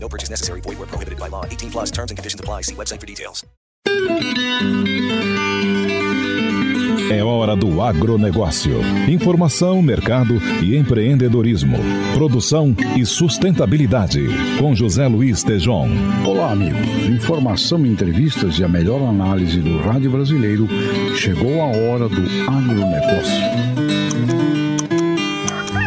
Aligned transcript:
No 0.00 0.08
purchase 0.08 0.30
necessary. 0.30 0.60
Void 0.62 0.78
where 0.78 0.86
prohibited 0.86 1.18
by 1.18 1.28
law. 1.28 1.44
18 1.44 1.70
plus 1.70 1.90
terms 1.90 2.10
and 2.10 2.16
conditions 2.16 2.40
apply. 2.40 2.62
See 2.62 2.74
website 2.74 3.00
for 3.00 3.06
details. 3.06 3.44
É 7.10 7.24
hora 7.24 7.56
do 7.56 7.80
agronegócio. 7.80 8.80
Informação, 9.08 9.80
mercado 9.80 10.34
e 10.62 10.76
empreendedorismo. 10.76 11.78
Produção 12.12 12.76
e 12.96 13.06
sustentabilidade. 13.06 14.20
Com 14.58 14.74
José 14.74 15.08
Luiz 15.08 15.42
Tejon. 15.42 15.88
Olá, 16.26 16.52
amigos. 16.52 17.08
Informação, 17.08 17.86
entrevistas 17.86 18.58
e 18.58 18.64
a 18.64 18.68
melhor 18.68 19.00
análise 19.08 19.58
do 19.58 19.78
rádio 19.78 20.10
brasileiro. 20.10 20.68
Chegou 21.16 21.62
a 21.62 21.66
hora 21.66 22.08
do 22.08 22.22
agronegócio. 22.46 24.07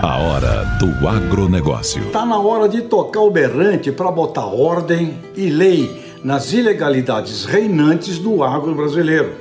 A 0.02 0.18
hora 0.18 0.64
do 0.80 1.08
agronegócio. 1.08 2.10
Tá 2.10 2.26
na 2.26 2.40
hora 2.40 2.68
de 2.68 2.82
tocar 2.82 3.20
o 3.20 3.30
berrante 3.30 3.92
para 3.92 4.12
botar 4.12 4.48
ordem 4.48 5.14
e 5.38 5.48
lei 5.48 6.04
nas 6.24 6.52
ilegalidades 6.54 7.46
reinantes 7.46 8.18
do 8.18 8.44
agro 8.44 8.74
brasileiro. 8.74 9.32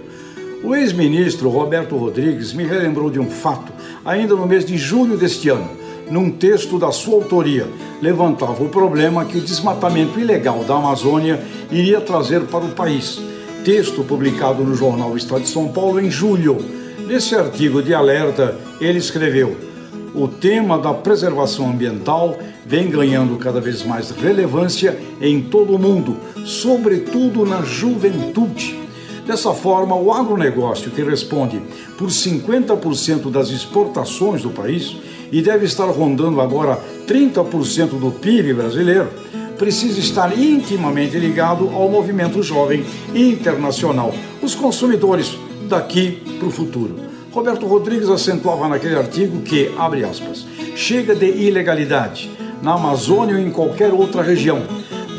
O 0.62 0.76
ex-ministro 0.76 1.48
Roberto 1.48 1.96
Rodrigues 1.96 2.52
me 2.52 2.64
relembrou 2.64 3.08
de 3.08 3.18
um 3.18 3.30
fato 3.30 3.72
ainda 4.04 4.34
no 4.34 4.46
mês 4.46 4.66
de 4.66 4.76
julho 4.76 5.16
deste 5.16 5.48
ano. 5.48 5.70
Num 6.10 6.30
texto 6.30 6.78
da 6.78 6.92
sua 6.92 7.14
autoria, 7.14 7.66
levantava 8.02 8.62
o 8.62 8.68
problema 8.68 9.24
que 9.24 9.38
o 9.38 9.42
desmatamento 9.42 10.20
ilegal 10.20 10.62
da 10.64 10.74
Amazônia 10.74 11.42
iria 11.70 12.02
trazer 12.02 12.42
para 12.42 12.66
o 12.66 12.72
país. 12.72 13.18
Texto 13.64 14.04
publicado 14.04 14.62
no 14.62 14.74
jornal 14.74 15.16
Estado 15.16 15.40
de 15.40 15.48
São 15.48 15.68
Paulo 15.68 15.98
em 15.98 16.10
julho. 16.10 16.58
Nesse 17.06 17.34
artigo 17.34 17.82
de 17.82 17.94
alerta, 17.94 18.58
ele 18.78 18.98
escreveu: 18.98 19.69
O 20.14 20.26
tema 20.26 20.76
da 20.78 20.92
preservação 20.92 21.70
ambiental 21.70 22.36
vem 22.66 22.90
ganhando 22.90 23.36
cada 23.36 23.60
vez 23.60 23.84
mais 23.84 24.10
relevância 24.10 24.98
em 25.20 25.40
todo 25.40 25.74
o 25.74 25.78
mundo, 25.78 26.16
sobretudo 26.44 27.46
na 27.46 27.62
juventude. 27.62 28.78
Dessa 29.24 29.52
forma, 29.52 29.94
o 29.94 30.12
agronegócio, 30.12 30.90
que 30.90 31.02
responde 31.02 31.62
por 31.96 32.08
50% 32.08 33.30
das 33.30 33.50
exportações 33.50 34.42
do 34.42 34.50
país 34.50 34.96
e 35.30 35.40
deve 35.40 35.66
estar 35.66 35.86
rondando 35.86 36.40
agora 36.40 36.80
30% 37.06 37.90
do 37.90 38.10
PIB 38.10 38.54
brasileiro, 38.54 39.08
precisa 39.56 40.00
estar 40.00 40.36
intimamente 40.36 41.16
ligado 41.18 41.68
ao 41.68 41.88
movimento 41.88 42.42
jovem 42.42 42.84
internacional, 43.14 44.12
os 44.42 44.54
consumidores 44.56 45.38
daqui 45.68 46.20
para 46.38 46.48
o 46.48 46.50
futuro. 46.50 47.09
Roberto 47.32 47.66
Rodrigues 47.66 48.08
acentuava 48.08 48.68
naquele 48.68 48.96
artigo 48.96 49.42
que, 49.42 49.72
abre 49.78 50.04
aspas, 50.04 50.46
chega 50.74 51.14
de 51.14 51.26
ilegalidade 51.26 52.30
na 52.62 52.74
Amazônia 52.74 53.36
ou 53.36 53.40
em 53.40 53.50
qualquer 53.50 53.92
outra 53.92 54.22
região 54.22 54.62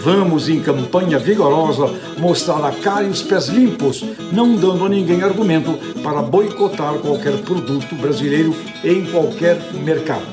Vamos, 0.03 0.50
em 0.50 0.59
campanha 0.59 1.20
vigorosa, 1.20 1.94
mostrar 2.18 2.66
a 2.66 2.72
cara 2.72 3.03
e 3.03 3.09
os 3.12 3.22
pés 3.22 3.50
limpos, 3.50 4.03
não 4.31 4.56
dando 4.56 4.84
a 4.84 4.90
ninguém 4.90 5.22
argumento 5.22 5.78
para 6.02 6.23
boicotar 6.23 6.95
qualquer 6.95 7.38
produto 7.44 7.94
brasileiro 7.94 8.56
em 8.84 9.06
qualquer 9.06 9.62
mercado. 9.73 10.25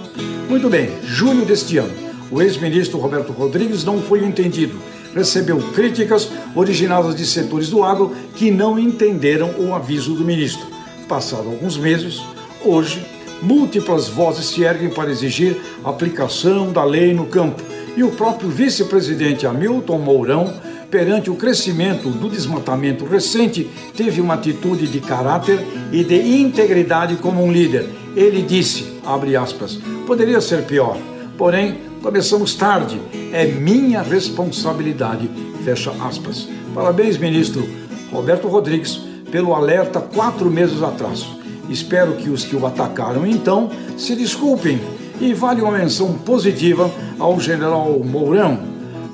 Muito 0.48 0.70
bem, 0.70 0.88
julho 1.04 1.44
deste 1.44 1.76
ano, 1.76 1.92
o 2.30 2.40
ex-ministro 2.40 2.98
Roberto 2.98 3.30
Rodrigues 3.30 3.84
não 3.84 4.00
foi 4.00 4.24
entendido. 4.24 4.74
Recebeu 5.14 5.58
críticas 5.74 6.30
originadas 6.54 7.14
de 7.14 7.26
setores 7.26 7.68
do 7.68 7.84
agro 7.84 8.14
que 8.36 8.50
não 8.50 8.78
entenderam 8.78 9.50
o 9.58 9.74
aviso 9.74 10.14
do 10.14 10.24
ministro. 10.24 10.77
Passado 11.08 11.48
alguns 11.48 11.78
meses, 11.78 12.22
hoje, 12.62 13.02
múltiplas 13.40 14.08
vozes 14.08 14.44
se 14.44 14.62
erguem 14.62 14.90
para 14.90 15.10
exigir 15.10 15.56
aplicação 15.82 16.70
da 16.70 16.84
lei 16.84 17.14
no 17.14 17.24
campo 17.24 17.62
e 17.96 18.02
o 18.02 18.10
próprio 18.10 18.50
vice-presidente 18.50 19.46
Hamilton 19.46 19.98
Mourão, 19.98 20.52
perante 20.90 21.30
o 21.30 21.34
crescimento 21.34 22.10
do 22.10 22.28
desmatamento 22.28 23.06
recente, 23.06 23.70
teve 23.96 24.20
uma 24.20 24.34
atitude 24.34 24.86
de 24.86 25.00
caráter 25.00 25.58
e 25.90 26.04
de 26.04 26.40
integridade 26.40 27.16
como 27.16 27.42
um 27.42 27.50
líder. 27.50 27.88
Ele 28.14 28.42
disse, 28.42 29.00
abre 29.02 29.34
aspas, 29.34 29.78
poderia 30.06 30.42
ser 30.42 30.64
pior, 30.64 30.98
porém 31.38 31.78
começamos 32.02 32.54
tarde, 32.54 33.00
é 33.32 33.46
minha 33.46 34.02
responsabilidade, 34.02 35.30
fecha 35.64 35.90
aspas. 36.02 36.46
Parabéns, 36.74 37.16
ministro 37.16 37.66
Roberto 38.12 38.46
Rodrigues, 38.46 39.00
pelo 39.30 39.54
alerta 39.54 40.00
quatro 40.00 40.50
meses 40.50 40.82
atrás. 40.82 41.26
Espero 41.68 42.12
que 42.14 42.30
os 42.30 42.44
que 42.44 42.56
o 42.56 42.66
atacaram 42.66 43.26
então 43.26 43.70
se 43.96 44.16
desculpem 44.16 44.80
e 45.20 45.34
vale 45.34 45.60
uma 45.60 45.76
menção 45.76 46.14
positiva 46.14 46.90
ao 47.18 47.38
general 47.38 47.98
Mourão. 48.04 48.58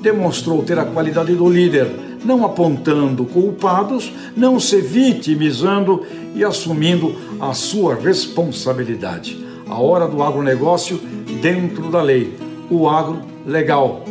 Demonstrou 0.01 0.63
ter 0.63 0.77
a 0.77 0.85
qualidade 0.85 1.33
do 1.35 1.49
líder, 1.49 1.89
não 2.23 2.45
apontando 2.45 3.25
culpados, 3.25 4.13
não 4.35 4.59
se 4.59 4.79
vitimizando 4.79 6.03
e 6.33 6.43
assumindo 6.43 7.15
a 7.39 7.53
sua 7.53 7.95
responsabilidade. 7.95 9.43
A 9.67 9.79
hora 9.79 10.07
do 10.07 10.21
agronegócio 10.21 10.99
dentro 11.41 11.89
da 11.89 12.01
lei. 12.01 12.37
O 12.69 12.87
agro 12.87 13.21
legal. 13.45 14.03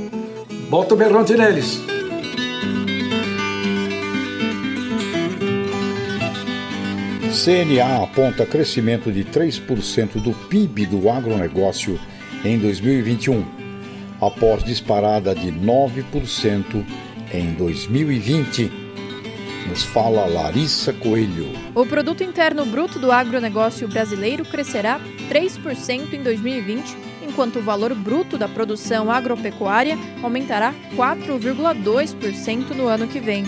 Bota 0.69 0.95
o 0.95 0.97
berrante 0.97 1.35
neles. 1.35 1.94
CNA 7.45 8.03
aponta 8.03 8.47
crescimento 8.47 9.13
de 9.13 9.23
3% 9.23 10.13
do 10.15 10.33
PIB 10.33 10.87
do 10.87 11.11
agronegócio 11.11 12.01
em 12.43 12.59
2021, 12.59 13.45
após 14.19 14.65
disparada 14.65 15.35
de 15.35 15.53
9% 15.53 16.87
em 17.31 17.53
2020. 17.53 18.73
Nos 19.69 19.83
fala 19.83 20.25
Larissa 20.25 20.95
Coelho. 20.95 21.49
O 21.75 21.85
produto 21.85 22.25
interno 22.25 22.65
bruto 22.65 22.99
do 22.99 23.13
agronegócio 23.13 23.89
brasileiro 23.89 24.47
crescerá 24.47 24.99
3% 25.29 26.15
em 26.15 26.23
2020, 26.23 26.97
enquanto 27.29 27.59
o 27.59 27.63
valor 27.63 27.95
bruto 27.95 28.39
da 28.39 28.49
produção 28.49 29.11
agropecuária 29.11 29.99
aumentará 30.23 30.73
4,2% 30.97 32.71
no 32.71 32.87
ano 32.87 33.07
que 33.07 33.21
vem. 33.21 33.45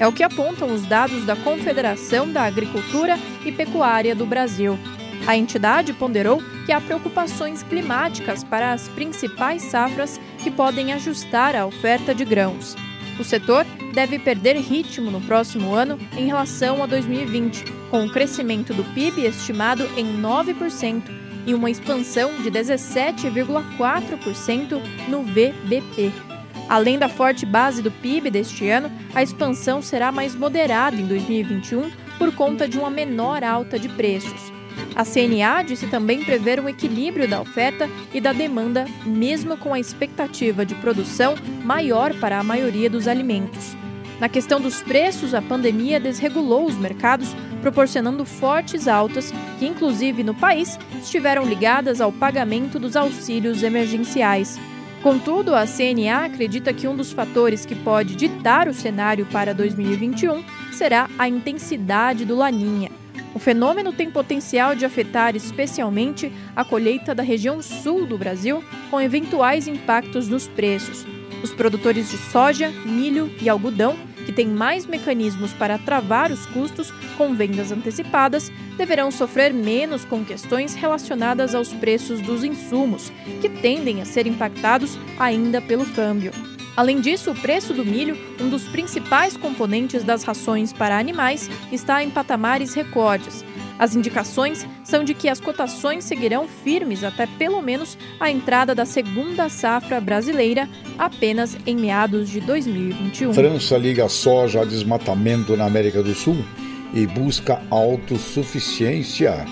É 0.00 0.08
o 0.08 0.12
que 0.12 0.22
apontam 0.22 0.72
os 0.72 0.86
dados 0.86 1.26
da 1.26 1.36
Confederação 1.36 2.32
da 2.32 2.44
Agricultura 2.44 3.18
e 3.44 3.52
Pecuária 3.52 4.14
do 4.14 4.24
Brasil. 4.24 4.78
A 5.26 5.36
entidade 5.36 5.92
ponderou 5.92 6.42
que 6.64 6.72
há 6.72 6.80
preocupações 6.80 7.62
climáticas 7.62 8.42
para 8.42 8.72
as 8.72 8.88
principais 8.88 9.60
safras 9.64 10.18
que 10.38 10.50
podem 10.50 10.94
ajustar 10.94 11.54
a 11.54 11.66
oferta 11.66 12.14
de 12.14 12.24
grãos. 12.24 12.74
O 13.18 13.24
setor 13.24 13.66
deve 13.92 14.18
perder 14.18 14.56
ritmo 14.56 15.10
no 15.10 15.20
próximo 15.20 15.74
ano 15.74 15.98
em 16.16 16.24
relação 16.24 16.82
a 16.82 16.86
2020, 16.86 17.66
com 17.90 18.06
o 18.06 18.10
crescimento 18.10 18.72
do 18.72 18.82
PIB 18.94 19.26
estimado 19.26 19.86
em 19.98 20.18
9% 20.18 21.02
e 21.46 21.52
uma 21.52 21.70
expansão 21.70 22.40
de 22.40 22.50
17,4% 22.50 24.80
no 25.08 25.22
VBP. 25.24 26.29
Além 26.70 27.00
da 27.00 27.08
forte 27.08 27.44
base 27.44 27.82
do 27.82 27.90
PIB 27.90 28.30
deste 28.30 28.68
ano, 28.68 28.92
a 29.12 29.24
expansão 29.24 29.82
será 29.82 30.12
mais 30.12 30.36
moderada 30.36 30.94
em 30.94 31.04
2021 31.04 31.90
por 32.16 32.32
conta 32.32 32.68
de 32.68 32.78
uma 32.78 32.88
menor 32.88 33.42
alta 33.42 33.76
de 33.76 33.88
preços. 33.88 34.52
A 34.94 35.04
CNA 35.04 35.64
disse 35.64 35.88
também 35.88 36.22
prever 36.22 36.60
um 36.60 36.68
equilíbrio 36.68 37.26
da 37.26 37.40
oferta 37.40 37.90
e 38.14 38.20
da 38.20 38.32
demanda, 38.32 38.86
mesmo 39.04 39.56
com 39.56 39.74
a 39.74 39.80
expectativa 39.80 40.64
de 40.64 40.76
produção 40.76 41.34
maior 41.64 42.14
para 42.14 42.38
a 42.38 42.44
maioria 42.44 42.88
dos 42.88 43.08
alimentos. 43.08 43.76
Na 44.20 44.28
questão 44.28 44.60
dos 44.60 44.80
preços, 44.80 45.34
a 45.34 45.42
pandemia 45.42 45.98
desregulou 45.98 46.66
os 46.66 46.76
mercados, 46.76 47.34
proporcionando 47.60 48.24
fortes 48.24 48.86
altas 48.86 49.32
que, 49.58 49.66
inclusive 49.66 50.22
no 50.22 50.36
país, 50.36 50.78
estiveram 51.02 51.44
ligadas 51.44 52.00
ao 52.00 52.12
pagamento 52.12 52.78
dos 52.78 52.94
auxílios 52.94 53.64
emergenciais. 53.64 54.56
Contudo, 55.02 55.54
a 55.54 55.64
CNA 55.66 56.26
acredita 56.26 56.74
que 56.74 56.86
um 56.86 56.94
dos 56.94 57.10
fatores 57.10 57.64
que 57.64 57.74
pode 57.74 58.14
ditar 58.14 58.68
o 58.68 58.74
cenário 58.74 59.24
para 59.26 59.54
2021 59.54 60.44
será 60.72 61.08
a 61.18 61.26
intensidade 61.26 62.26
do 62.26 62.36
Laninha. 62.36 62.90
O 63.34 63.38
fenômeno 63.38 63.94
tem 63.94 64.10
potencial 64.10 64.74
de 64.74 64.84
afetar 64.84 65.34
especialmente 65.34 66.30
a 66.54 66.64
colheita 66.64 67.14
da 67.14 67.22
região 67.22 67.62
sul 67.62 68.04
do 68.04 68.18
Brasil, 68.18 68.62
com 68.90 69.00
eventuais 69.00 69.66
impactos 69.66 70.28
nos 70.28 70.46
preços. 70.46 71.06
Os 71.42 71.52
produtores 71.52 72.10
de 72.10 72.18
soja, 72.18 72.70
milho 72.84 73.32
e 73.40 73.48
algodão, 73.48 73.96
que 74.30 74.36
têm 74.36 74.46
mais 74.46 74.86
mecanismos 74.86 75.52
para 75.52 75.76
travar 75.76 76.30
os 76.30 76.46
custos 76.46 76.92
com 77.18 77.34
vendas 77.34 77.72
antecipadas, 77.72 78.48
deverão 78.76 79.10
sofrer 79.10 79.52
menos 79.52 80.04
com 80.04 80.24
questões 80.24 80.72
relacionadas 80.72 81.52
aos 81.52 81.72
preços 81.72 82.20
dos 82.20 82.44
insumos, 82.44 83.10
que 83.40 83.48
tendem 83.48 84.00
a 84.00 84.04
ser 84.04 84.28
impactados 84.28 84.96
ainda 85.18 85.60
pelo 85.60 85.84
câmbio. 85.84 86.30
Além 86.76 87.00
disso, 87.00 87.32
o 87.32 87.34
preço 87.34 87.74
do 87.74 87.84
milho, 87.84 88.16
um 88.40 88.48
dos 88.48 88.68
principais 88.68 89.36
componentes 89.36 90.04
das 90.04 90.22
rações 90.22 90.72
para 90.72 90.96
animais, 90.96 91.50
está 91.72 92.00
em 92.04 92.08
patamares 92.08 92.72
recordes. 92.72 93.44
As 93.80 93.96
indicações 93.96 94.66
são 94.84 95.02
de 95.02 95.14
que 95.14 95.26
as 95.26 95.40
cotações 95.40 96.04
seguirão 96.04 96.46
firmes 96.46 97.02
até 97.02 97.26
pelo 97.26 97.62
menos 97.62 97.96
a 98.20 98.30
entrada 98.30 98.74
da 98.74 98.84
segunda 98.84 99.48
safra 99.48 99.98
brasileira, 99.98 100.68
apenas 100.98 101.56
em 101.66 101.74
meados 101.74 102.28
de 102.28 102.42
2021. 102.42 103.32
França 103.32 103.78
liga 103.78 104.06
soja 104.06 104.60
a 104.60 104.64
desmatamento 104.66 105.56
na 105.56 105.64
América 105.64 106.02
do 106.02 106.14
Sul 106.14 106.44
e 106.92 107.06
busca 107.06 107.62
autossuficiência. 107.70 109.46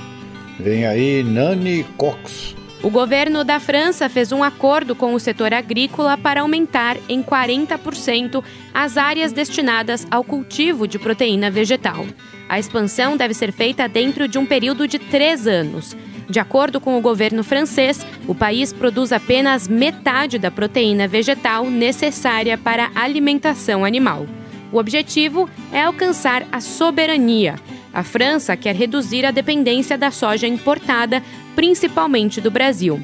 Vem 0.61 0.87
aí 0.87 1.23
Nani 1.23 1.85
Cox 1.97 2.59
o 2.81 2.91
governo 2.91 3.43
da 3.43 3.59
França 3.59 4.09
fez 4.09 4.31
um 4.31 4.43
acordo 4.43 4.95
com 4.95 5.13
o 5.13 5.19
setor 5.19 5.53
agrícola 5.53 6.17
para 6.17 6.43
aumentar 6.43 6.97
em 7.09 7.21
40% 7.25 8.43
as 8.73 8.97
áreas 8.97 9.33
destinadas 9.33 10.07
ao 10.09 10.23
cultivo 10.23 10.87
de 10.87 10.97
proteína 10.97 11.51
vegetal. 11.51 12.07
A 12.49 12.59
expansão 12.59 13.17
deve 13.17 13.35
ser 13.35 13.53
feita 13.53 13.89
dentro 13.89 14.27
de 14.27 14.39
um 14.39 14.47
período 14.47 14.89
de 14.89 14.99
três 14.99 15.47
anos. 15.47 15.97
De 16.29 16.39
acordo 16.39 16.81
com 16.81 16.97
o 16.97 17.01
governo 17.01 17.43
francês, 17.43 18.05
o 18.27 18.35
país 18.35 18.73
produz 18.73 19.13
apenas 19.13 19.67
metade 19.67 20.39
da 20.39 20.51
proteína 20.51 21.09
vegetal 21.09 21.69
necessária 21.71 22.57
para 22.57 22.91
a 22.95 23.03
alimentação 23.03 23.85
animal. 23.85 24.27
O 24.71 24.79
objetivo 24.79 25.49
é 25.73 25.83
alcançar 25.83 26.47
a 26.53 26.61
soberania. 26.61 27.57
A 27.93 28.03
França 28.03 28.57
quer 28.57 28.75
reduzir 28.75 29.25
a 29.25 29.31
dependência 29.31 29.97
da 29.97 30.11
soja 30.11 30.47
importada, 30.47 31.23
principalmente 31.55 32.41
do 32.41 32.51
Brasil. 32.51 33.03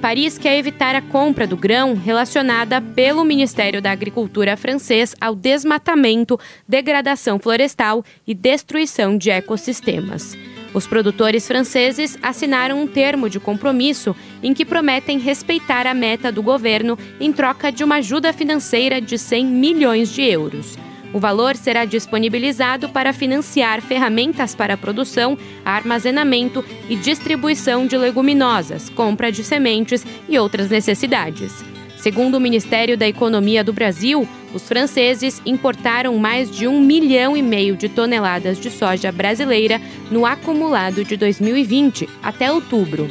Paris 0.00 0.38
quer 0.38 0.56
evitar 0.56 0.94
a 0.94 1.02
compra 1.02 1.46
do 1.46 1.58
grão 1.58 1.94
relacionada 1.94 2.80
pelo 2.80 3.22
Ministério 3.22 3.82
da 3.82 3.90
Agricultura 3.90 4.56
francês 4.56 5.14
ao 5.20 5.34
desmatamento, 5.34 6.40
degradação 6.66 7.38
florestal 7.38 8.02
e 8.26 8.34
destruição 8.34 9.18
de 9.18 9.28
ecossistemas. 9.28 10.38
Os 10.72 10.86
produtores 10.86 11.46
franceses 11.46 12.16
assinaram 12.22 12.80
um 12.80 12.86
termo 12.86 13.28
de 13.28 13.38
compromisso 13.38 14.16
em 14.42 14.54
que 14.54 14.64
prometem 14.64 15.18
respeitar 15.18 15.86
a 15.86 15.92
meta 15.92 16.32
do 16.32 16.42
governo 16.42 16.98
em 17.20 17.30
troca 17.30 17.70
de 17.70 17.84
uma 17.84 17.96
ajuda 17.96 18.32
financeira 18.32 19.02
de 19.02 19.18
100 19.18 19.44
milhões 19.44 20.10
de 20.10 20.22
euros. 20.22 20.78
O 21.12 21.18
valor 21.18 21.56
será 21.56 21.84
disponibilizado 21.84 22.88
para 22.88 23.12
financiar 23.12 23.82
ferramentas 23.82 24.54
para 24.54 24.76
produção, 24.76 25.36
armazenamento 25.64 26.64
e 26.88 26.94
distribuição 26.94 27.86
de 27.86 27.96
leguminosas, 27.96 28.88
compra 28.88 29.32
de 29.32 29.42
sementes 29.42 30.06
e 30.28 30.38
outras 30.38 30.70
necessidades. 30.70 31.64
Segundo 31.96 32.36
o 32.36 32.40
Ministério 32.40 32.96
da 32.96 33.06
Economia 33.06 33.62
do 33.62 33.72
Brasil, 33.72 34.26
os 34.54 34.66
franceses 34.66 35.42
importaram 35.44 36.16
mais 36.16 36.50
de 36.50 36.66
um 36.66 36.80
milhão 36.80 37.36
e 37.36 37.42
meio 37.42 37.76
de 37.76 37.88
toneladas 37.88 38.58
de 38.58 38.70
soja 38.70 39.12
brasileira 39.12 39.80
no 40.10 40.24
acumulado 40.24 41.04
de 41.04 41.16
2020 41.16 42.08
até 42.22 42.50
outubro. 42.50 43.10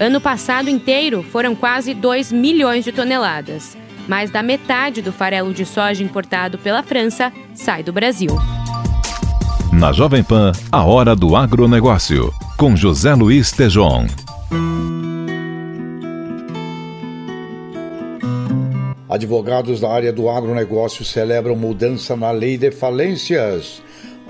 Ano 0.00 0.20
passado 0.20 0.68
inteiro 0.68 1.22
foram 1.22 1.54
quase 1.54 1.94
2 1.94 2.32
milhões 2.32 2.84
de 2.84 2.90
toneladas. 2.90 3.76
Mais 4.06 4.30
da 4.30 4.42
metade 4.42 5.00
do 5.00 5.12
farelo 5.12 5.52
de 5.52 5.64
soja 5.64 6.02
importado 6.02 6.58
pela 6.58 6.82
França 6.82 7.32
sai 7.54 7.82
do 7.82 7.92
Brasil. 7.92 8.30
Na 9.72 9.92
Jovem 9.92 10.22
Pan, 10.22 10.52
a 10.70 10.84
hora 10.84 11.16
do 11.16 11.34
agronegócio, 11.34 12.32
com 12.56 12.76
José 12.76 13.14
Luiz 13.14 13.50
Tejon. 13.50 14.06
Advogados 19.08 19.80
da 19.80 19.90
área 19.90 20.12
do 20.12 20.28
agronegócio 20.28 21.04
celebram 21.04 21.54
mudança 21.54 22.16
na 22.16 22.30
lei 22.30 22.58
de 22.58 22.70
falências. 22.70 23.82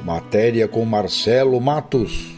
Matéria 0.04 0.68
com 0.68 0.84
Marcelo 0.84 1.58
Matos. 1.60 2.34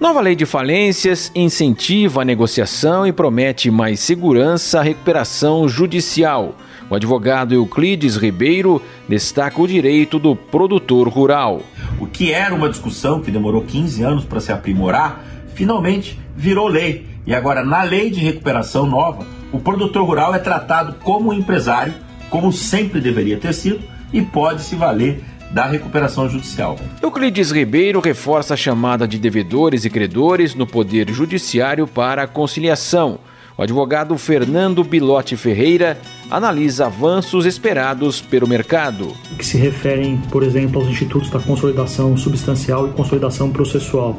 Nova 0.00 0.20
lei 0.20 0.36
de 0.36 0.46
falências 0.46 1.32
incentiva 1.34 2.22
a 2.22 2.24
negociação 2.24 3.04
e 3.04 3.12
promete 3.12 3.68
mais 3.68 3.98
segurança 3.98 4.78
à 4.78 4.82
recuperação 4.82 5.68
judicial. 5.68 6.54
O 6.90 6.94
advogado 6.94 7.54
Euclides 7.54 8.16
Ribeiro 8.16 8.80
destaca 9.06 9.60
o 9.60 9.68
direito 9.68 10.18
do 10.18 10.34
produtor 10.34 11.06
rural. 11.06 11.60
O 12.00 12.06
que 12.06 12.32
era 12.32 12.54
uma 12.54 12.70
discussão 12.70 13.20
que 13.20 13.30
demorou 13.30 13.62
15 13.62 14.02
anos 14.02 14.24
para 14.24 14.40
se 14.40 14.50
aprimorar, 14.50 15.22
finalmente 15.54 16.18
virou 16.34 16.66
lei. 16.66 17.06
E 17.26 17.34
agora, 17.34 17.62
na 17.62 17.82
lei 17.82 18.10
de 18.10 18.20
recuperação 18.20 18.86
nova, 18.86 19.26
o 19.52 19.58
produtor 19.58 20.02
rural 20.06 20.34
é 20.34 20.38
tratado 20.38 20.94
como 21.02 21.30
um 21.30 21.34
empresário, 21.34 21.92
como 22.30 22.50
sempre 22.50 23.02
deveria 23.02 23.36
ter 23.36 23.52
sido, 23.52 23.80
e 24.10 24.22
pode 24.22 24.62
se 24.62 24.74
valer 24.74 25.22
da 25.50 25.66
recuperação 25.66 26.28
judicial. 26.28 26.78
Euclides 27.02 27.50
Ribeiro 27.50 28.00
reforça 28.00 28.54
a 28.54 28.56
chamada 28.56 29.06
de 29.06 29.18
devedores 29.18 29.84
e 29.84 29.90
credores 29.90 30.54
no 30.54 30.66
Poder 30.66 31.10
Judiciário 31.10 31.86
para 31.86 32.22
a 32.22 32.26
conciliação. 32.26 33.18
O 33.56 33.62
advogado 33.62 34.16
Fernando 34.16 34.84
Bilotti 34.84 35.36
Ferreira 35.36 35.98
analisa 36.30 36.86
avanços 36.86 37.46
esperados 37.46 38.20
pelo 38.20 38.46
mercado. 38.46 39.08
Que 39.38 39.44
se 39.44 39.56
referem, 39.56 40.18
por 40.30 40.42
exemplo, 40.42 40.80
aos 40.80 40.90
institutos 40.90 41.30
da 41.30 41.40
consolidação 41.40 42.16
substancial 42.16 42.88
e 42.88 42.90
consolidação 42.90 43.50
processual. 43.50 44.18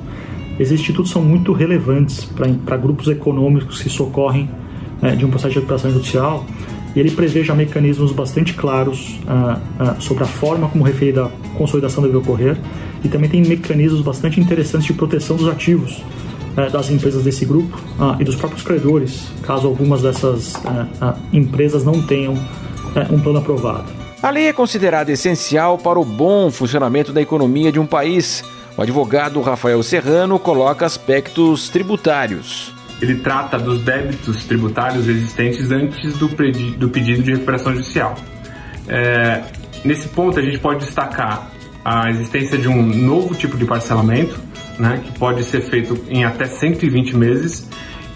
Esses 0.60 0.80
institutos 0.80 1.12
são 1.12 1.24
muito 1.24 1.54
relevantes 1.54 2.26
para 2.66 2.76
grupos 2.78 3.08
econômicos 3.08 3.82
que 3.82 3.90
socorrem 3.90 4.50
né, 5.02 5.16
de 5.16 5.26
um 5.26 5.30
processo 5.30 5.54
de 5.54 5.56
recuperação 5.56 5.92
judicial 5.92 6.46
e 6.96 7.00
ele 7.00 7.12
prevê 7.12 7.44
já 7.44 7.54
mecanismos 7.54 8.12
bastante 8.12 8.54
claros 8.54 9.20
uh, 9.24 9.92
uh, 9.98 10.02
sobre 10.02 10.24
a 10.24 10.28
forma 10.28 10.68
como 10.68 10.84
referida 10.84 11.26
a 11.26 11.58
consolidação 11.58 12.04
deve 12.04 12.18
ocorrer 12.18 12.58
e 13.04 13.08
também 13.08 13.30
tem 13.30 13.42
mecanismos 13.42 14.02
bastante 14.02 14.40
interessantes 14.40 14.88
de 14.88 14.94
proteção 14.94 15.38
dos 15.38 15.48
ativos 15.48 16.04
é, 16.60 16.70
das 16.70 16.90
empresas 16.90 17.24
desse 17.24 17.46
grupo 17.46 17.80
ah, 18.00 18.18
e 18.20 18.24
dos 18.24 18.36
próprios 18.36 18.64
credores, 18.64 19.28
caso 19.44 19.68
algumas 19.68 20.02
dessas 20.02 20.56
é, 20.56 20.86
ah, 21.00 21.16
empresas 21.32 21.86
não 21.86 22.02
tenham 22.02 22.38
é, 22.96 23.14
um 23.14 23.20
plano 23.20 23.40
aprovado. 23.40 23.86
A 24.22 24.30
lei 24.30 24.48
é 24.48 24.54
considerada 24.54 25.12
essencial 25.12 25.78
para 25.78 25.98
o 25.98 26.04
bom 26.04 26.52
funcionamento 26.52 27.14
da 27.14 27.22
economia 27.22 27.72
de 27.72 27.80
um 27.80 27.86
país. 27.86 28.44
O 28.76 28.82
advogado 28.82 29.40
Rafael 29.42 29.82
Serrano 29.82 30.38
coloca 30.38 30.86
aspectos 30.86 31.70
tributários. 31.70 32.74
Ele 33.02 33.16
trata 33.16 33.58
dos 33.58 33.82
débitos 33.82 34.44
tributários 34.44 35.08
existentes 35.08 35.72
antes 35.72 36.18
do, 36.18 36.28
do 36.28 36.90
pedido 36.90 37.24
de 37.24 37.32
recuperação 37.32 37.74
judicial. 37.74 38.16
É, 38.90 39.44
nesse 39.86 40.10
ponto, 40.10 40.38
a 40.38 40.42
gente 40.42 40.60
pode 40.60 40.84
destacar 40.84 41.50
a 41.86 42.10
existência 42.10 42.58
de 42.58 42.68
um 42.68 42.84
novo 42.84 43.34
tipo 43.36 43.56
de 43.56 43.64
parcelamento, 43.64 44.38
né, 44.80 45.02
que 45.04 45.18
pode 45.20 45.44
ser 45.44 45.62
feito 45.62 46.00
em 46.10 46.24
até 46.24 46.46
120 46.46 47.16
meses. 47.16 47.68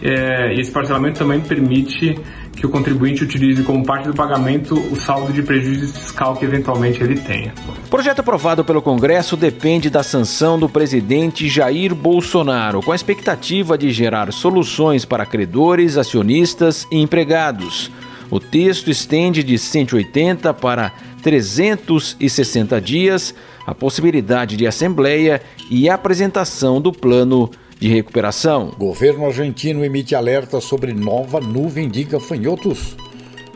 É, 0.01 0.53
e 0.53 0.59
esse 0.59 0.71
parcelamento 0.71 1.19
também 1.19 1.39
permite 1.39 2.17
que 2.55 2.65
o 2.65 2.69
contribuinte 2.69 3.23
utilize 3.23 3.63
como 3.63 3.83
parte 3.85 4.07
do 4.07 4.13
pagamento 4.13 4.75
o 4.75 4.95
saldo 4.95 5.33
de 5.33 5.41
prejuízo 5.41 5.93
fiscal 5.93 6.35
que 6.35 6.45
eventualmente 6.45 7.01
ele 7.01 7.19
tenha. 7.19 7.53
O 7.85 7.89
projeto 7.89 8.19
aprovado 8.19 8.63
pelo 8.63 8.81
Congresso 8.81 9.35
depende 9.35 9.89
da 9.89 10.03
sanção 10.03 10.59
do 10.59 10.69
presidente 10.69 11.47
Jair 11.47 11.95
Bolsonaro, 11.95 12.81
com 12.81 12.91
a 12.91 12.95
expectativa 12.95 13.77
de 13.77 13.91
gerar 13.91 14.31
soluções 14.31 15.05
para 15.05 15.25
credores, 15.25 15.97
acionistas 15.97 16.87
e 16.91 17.01
empregados. 17.01 17.91
O 18.29 18.39
texto 18.39 18.89
estende 18.89 19.43
de 19.43 19.57
180 19.57 20.53
para 20.53 20.91
360 21.23 22.79
dias 22.81 23.33
a 23.65 23.73
possibilidade 23.73 24.57
de 24.57 24.67
assembleia 24.67 25.41
e 25.69 25.89
apresentação 25.89 26.81
do 26.81 26.91
plano 26.91 27.49
de 27.79 27.87
recuperação. 27.87 28.73
Governo 28.77 29.25
argentino 29.25 29.83
emite 29.83 30.15
alerta 30.15 30.59
sobre 30.61 30.93
nova 30.93 31.39
nuvem 31.39 31.89
de 31.89 32.03
gafanhotos. 32.03 32.95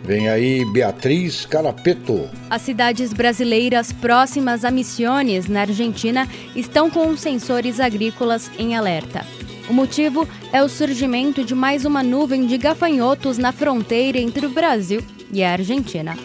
Vem 0.03 0.29
aí 0.29 0.63
Beatriz 0.71 1.45
Carapeto. 1.45 2.29
As 2.49 2.61
cidades 2.61 3.11
brasileiras 3.11 3.91
próximas 3.91 4.63
a 4.63 4.71
Misiones, 4.71 5.47
na 5.47 5.61
Argentina, 5.61 6.27
estão 6.55 6.89
com 6.89 7.09
os 7.09 7.19
sensores 7.19 7.79
agrícolas 7.79 8.49
em 8.57 8.75
alerta. 8.75 9.25
O 9.69 9.73
motivo 9.73 10.25
é 10.53 10.63
o 10.63 10.69
surgimento 10.69 11.43
de 11.43 11.53
mais 11.53 11.83
uma 11.83 12.01
nuvem 12.01 12.45
de 12.45 12.57
gafanhotos 12.57 13.37
na 13.37 13.51
fronteira 13.51 14.17
entre 14.17 14.45
o 14.45 14.49
Brasil 14.49 15.01
e 15.31 15.43
a 15.43 15.51
Argentina. 15.51 16.15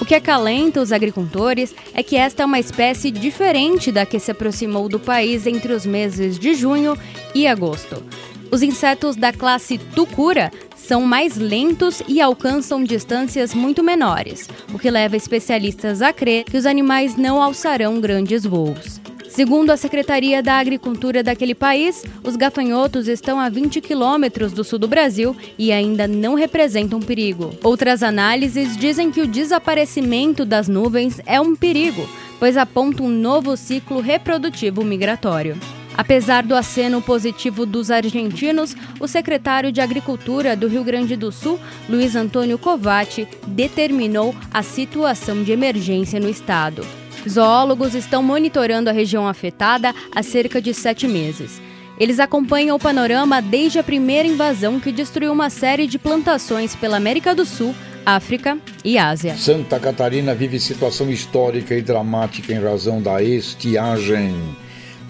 O 0.00 0.04
que 0.04 0.14
acalenta 0.14 0.80
os 0.80 0.92
agricultores 0.92 1.74
é 1.92 2.02
que 2.02 2.16
esta 2.16 2.42
é 2.42 2.46
uma 2.46 2.60
espécie 2.60 3.10
diferente 3.10 3.90
da 3.90 4.06
que 4.06 4.20
se 4.20 4.30
aproximou 4.30 4.88
do 4.88 5.00
país 5.00 5.46
entre 5.46 5.72
os 5.72 5.84
meses 5.84 6.38
de 6.38 6.54
junho 6.54 6.96
e 7.34 7.46
agosto. 7.46 8.02
Os 8.50 8.62
insetos 8.62 9.16
da 9.16 9.32
classe 9.32 9.76
tucura 9.76 10.50
são 10.76 11.02
mais 11.02 11.36
lentos 11.36 12.02
e 12.08 12.20
alcançam 12.20 12.82
distâncias 12.82 13.52
muito 13.52 13.82
menores, 13.82 14.48
o 14.72 14.78
que 14.78 14.90
leva 14.90 15.16
especialistas 15.16 16.00
a 16.00 16.12
crer 16.12 16.44
que 16.44 16.56
os 16.56 16.64
animais 16.64 17.16
não 17.16 17.42
alçarão 17.42 18.00
grandes 18.00 18.44
voos. 18.44 19.00
Segundo 19.38 19.70
a 19.70 19.76
Secretaria 19.76 20.42
da 20.42 20.54
Agricultura 20.54 21.22
daquele 21.22 21.54
país, 21.54 22.04
os 22.24 22.34
gafanhotos 22.34 23.06
estão 23.06 23.38
a 23.38 23.48
20 23.48 23.80
quilômetros 23.80 24.50
do 24.50 24.64
sul 24.64 24.80
do 24.80 24.88
Brasil 24.88 25.36
e 25.56 25.70
ainda 25.70 26.08
não 26.08 26.34
representam 26.34 26.98
perigo. 26.98 27.52
Outras 27.62 28.02
análises 28.02 28.76
dizem 28.76 29.12
que 29.12 29.20
o 29.20 29.28
desaparecimento 29.28 30.44
das 30.44 30.66
nuvens 30.66 31.20
é 31.24 31.40
um 31.40 31.54
perigo, 31.54 32.04
pois 32.40 32.56
aponta 32.56 33.04
um 33.04 33.08
novo 33.08 33.56
ciclo 33.56 34.00
reprodutivo 34.00 34.82
migratório. 34.82 35.56
Apesar 35.96 36.42
do 36.42 36.56
aceno 36.56 37.00
positivo 37.00 37.64
dos 37.64 37.92
argentinos, 37.92 38.74
o 38.98 39.06
secretário 39.06 39.70
de 39.70 39.80
Agricultura 39.80 40.56
do 40.56 40.66
Rio 40.66 40.82
Grande 40.82 41.14
do 41.14 41.30
Sul, 41.30 41.60
Luiz 41.88 42.16
Antônio 42.16 42.58
Covatti, 42.58 43.28
determinou 43.46 44.34
a 44.52 44.64
situação 44.64 45.44
de 45.44 45.52
emergência 45.52 46.18
no 46.18 46.28
estado. 46.28 46.84
Zoólogos 47.28 47.94
estão 47.94 48.22
monitorando 48.22 48.88
a 48.90 48.92
região 48.92 49.28
afetada 49.28 49.94
há 50.14 50.22
cerca 50.22 50.60
de 50.60 50.72
sete 50.72 51.06
meses. 51.06 51.60
Eles 51.98 52.20
acompanham 52.20 52.76
o 52.76 52.80
panorama 52.80 53.42
desde 53.42 53.78
a 53.78 53.82
primeira 53.82 54.28
invasão 54.28 54.78
que 54.78 54.92
destruiu 54.92 55.32
uma 55.32 55.50
série 55.50 55.86
de 55.86 55.98
plantações 55.98 56.74
pela 56.76 56.96
América 56.96 57.34
do 57.34 57.44
Sul, 57.44 57.74
África 58.06 58.56
e 58.84 58.96
Ásia. 58.96 59.36
Santa 59.36 59.80
Catarina 59.80 60.34
vive 60.34 60.60
situação 60.60 61.10
histórica 61.10 61.74
e 61.74 61.82
dramática 61.82 62.52
em 62.52 62.60
razão 62.60 63.02
da 63.02 63.20
estiagem. 63.22 64.34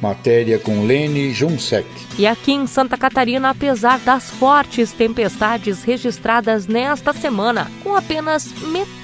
Matéria 0.01 0.59
com 0.59 0.87
Lene 0.87 1.33
Junsec. 1.33 1.87
E 2.17 2.27
aqui 2.27 2.53
em 2.53 2.69
Santa 2.69 2.97
Catarina, 2.97 3.51
apesar 3.51 3.99
das 3.99 4.31
fortes 4.31 4.93
tempestades 4.93 5.83
registradas 5.83 6.69
nesta 6.69 7.13
semana, 7.13 7.71
com 7.83 7.97
apenas 7.97 8.47
metade 8.63 8.98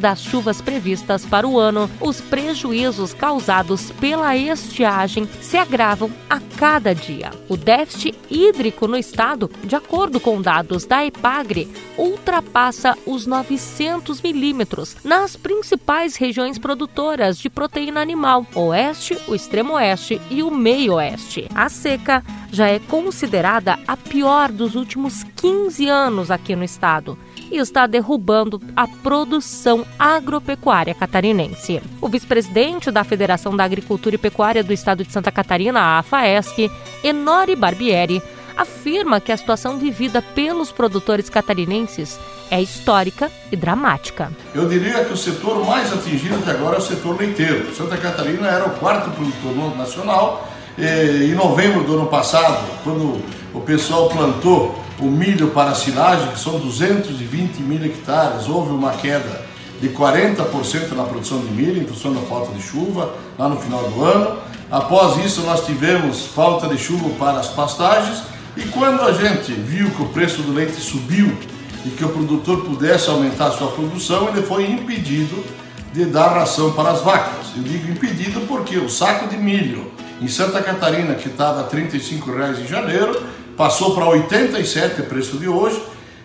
das 0.00 0.22
chuvas 0.22 0.60
previstas 0.60 1.26
para 1.26 1.46
o 1.46 1.58
ano, 1.58 1.90
os 2.00 2.20
prejuízos 2.20 3.12
causados 3.12 3.90
pela 3.92 4.36
estiagem 4.36 5.28
se 5.40 5.56
agravam 5.56 6.10
a 6.28 6.40
cada 6.58 6.94
dia. 6.94 7.30
O 7.48 7.56
déficit 7.56 8.18
hídrico 8.30 8.86
no 8.86 8.96
estado, 8.96 9.50
de 9.64 9.74
acordo 9.74 10.20
com 10.20 10.40
dados 10.40 10.84
da 10.84 11.04
EPAGRE, 11.04 11.68
ultrapassa 11.96 12.96
os 13.04 13.26
900 13.26 14.22
milímetros 14.22 14.96
nas 15.02 15.36
principais 15.36 16.16
regiões 16.16 16.58
produtoras 16.58 17.38
de 17.38 17.50
proteína 17.50 18.00
animal, 18.00 18.46
oeste, 18.54 19.18
o 19.26 19.34
extremo 19.34 19.74
oeste 19.74 20.20
e 20.30 20.42
o 20.42 20.50
meio-oeste. 20.50 21.48
A 21.54 21.68
seca 21.68 22.22
já 22.50 22.68
é 22.68 22.78
considerada 22.78 23.78
a 23.86 23.96
pior 23.96 24.50
dos 24.50 24.74
últimos 24.74 25.24
15 25.36 25.88
anos 25.88 26.30
aqui 26.30 26.56
no 26.56 26.64
estado 26.64 27.18
e 27.50 27.56
está 27.58 27.86
derrubando 27.86 28.60
a 28.76 28.86
produção 28.86 29.84
agropecuária 29.98 30.94
catarinense. 30.94 31.82
O 32.00 32.08
vice-presidente 32.08 32.90
da 32.90 33.04
Federação 33.04 33.56
da 33.56 33.64
Agricultura 33.64 34.14
e 34.14 34.18
Pecuária 34.18 34.62
do 34.62 34.72
Estado 34.72 35.04
de 35.04 35.12
Santa 35.12 35.32
Catarina, 35.32 35.80
a 35.80 35.98
AFAESC, 35.98 36.70
Enori 37.02 37.56
Barbieri, 37.56 38.22
afirma 38.56 39.20
que 39.20 39.30
a 39.30 39.36
situação 39.36 39.78
vivida 39.78 40.20
pelos 40.20 40.72
produtores 40.72 41.30
catarinenses 41.30 42.18
é 42.50 42.60
histórica 42.60 43.30
e 43.52 43.56
dramática. 43.56 44.32
Eu 44.52 44.68
diria 44.68 45.04
que 45.04 45.12
o 45.12 45.16
setor 45.16 45.64
mais 45.64 45.92
atingido 45.92 46.34
até 46.34 46.50
agora 46.50 46.76
é 46.76 46.78
o 46.78 46.82
setor 46.82 47.16
leiteiro. 47.16 47.72
Santa 47.74 47.96
Catarina 47.96 48.48
era 48.48 48.66
o 48.66 48.70
quarto 48.70 49.10
produtor 49.10 49.76
nacional. 49.76 50.47
Em 50.80 51.34
novembro 51.34 51.82
do 51.82 51.94
ano 51.96 52.06
passado, 52.06 52.64
quando 52.84 53.20
o 53.52 53.60
pessoal 53.62 54.08
plantou 54.08 54.78
o 55.00 55.06
milho 55.06 55.48
para 55.48 55.74
silagem, 55.74 56.28
que 56.30 56.38
são 56.38 56.60
220 56.60 57.58
mil 57.62 57.84
hectares, 57.84 58.48
houve 58.48 58.70
uma 58.70 58.92
queda 58.92 59.44
de 59.80 59.88
40% 59.88 60.92
na 60.92 61.02
produção 61.02 61.40
de 61.40 61.50
milho 61.50 61.82
em 61.82 61.84
função 61.84 62.14
da 62.14 62.20
falta 62.20 62.52
de 62.52 62.62
chuva 62.62 63.12
lá 63.36 63.48
no 63.48 63.56
final 63.56 63.90
do 63.90 64.04
ano. 64.04 64.36
Após 64.70 65.24
isso, 65.24 65.40
nós 65.40 65.66
tivemos 65.66 66.26
falta 66.26 66.68
de 66.68 66.78
chuva 66.78 67.10
para 67.18 67.40
as 67.40 67.48
pastagens 67.48 68.22
e 68.56 68.62
quando 68.68 69.02
a 69.02 69.10
gente 69.10 69.50
viu 69.50 69.90
que 69.90 70.02
o 70.02 70.06
preço 70.06 70.42
do 70.42 70.52
leite 70.52 70.80
subiu 70.80 71.36
e 71.84 71.90
que 71.90 72.04
o 72.04 72.08
produtor 72.08 72.64
pudesse 72.64 73.10
aumentar 73.10 73.48
a 73.48 73.50
sua 73.50 73.72
produção, 73.72 74.28
ele 74.28 74.42
foi 74.42 74.70
impedido 74.70 75.44
de 75.92 76.04
dar 76.04 76.28
ração 76.28 76.70
para 76.70 76.90
as 76.90 77.00
vacas. 77.00 77.48
Eu 77.56 77.64
digo 77.64 77.90
impedido 77.90 78.42
porque 78.42 78.78
o 78.78 78.88
saco 78.88 79.26
de 79.26 79.36
milho 79.36 79.90
em 80.20 80.28
Santa 80.28 80.62
Catarina, 80.62 81.14
que 81.14 81.28
estava 81.28 81.64
35 81.64 82.30
reais 82.32 82.58
em 82.58 82.66
janeiro, 82.66 83.22
passou 83.56 83.94
para 83.94 84.06
87 84.06 85.02
o 85.02 85.04
preço 85.04 85.38
de 85.38 85.48
hoje, 85.48 85.80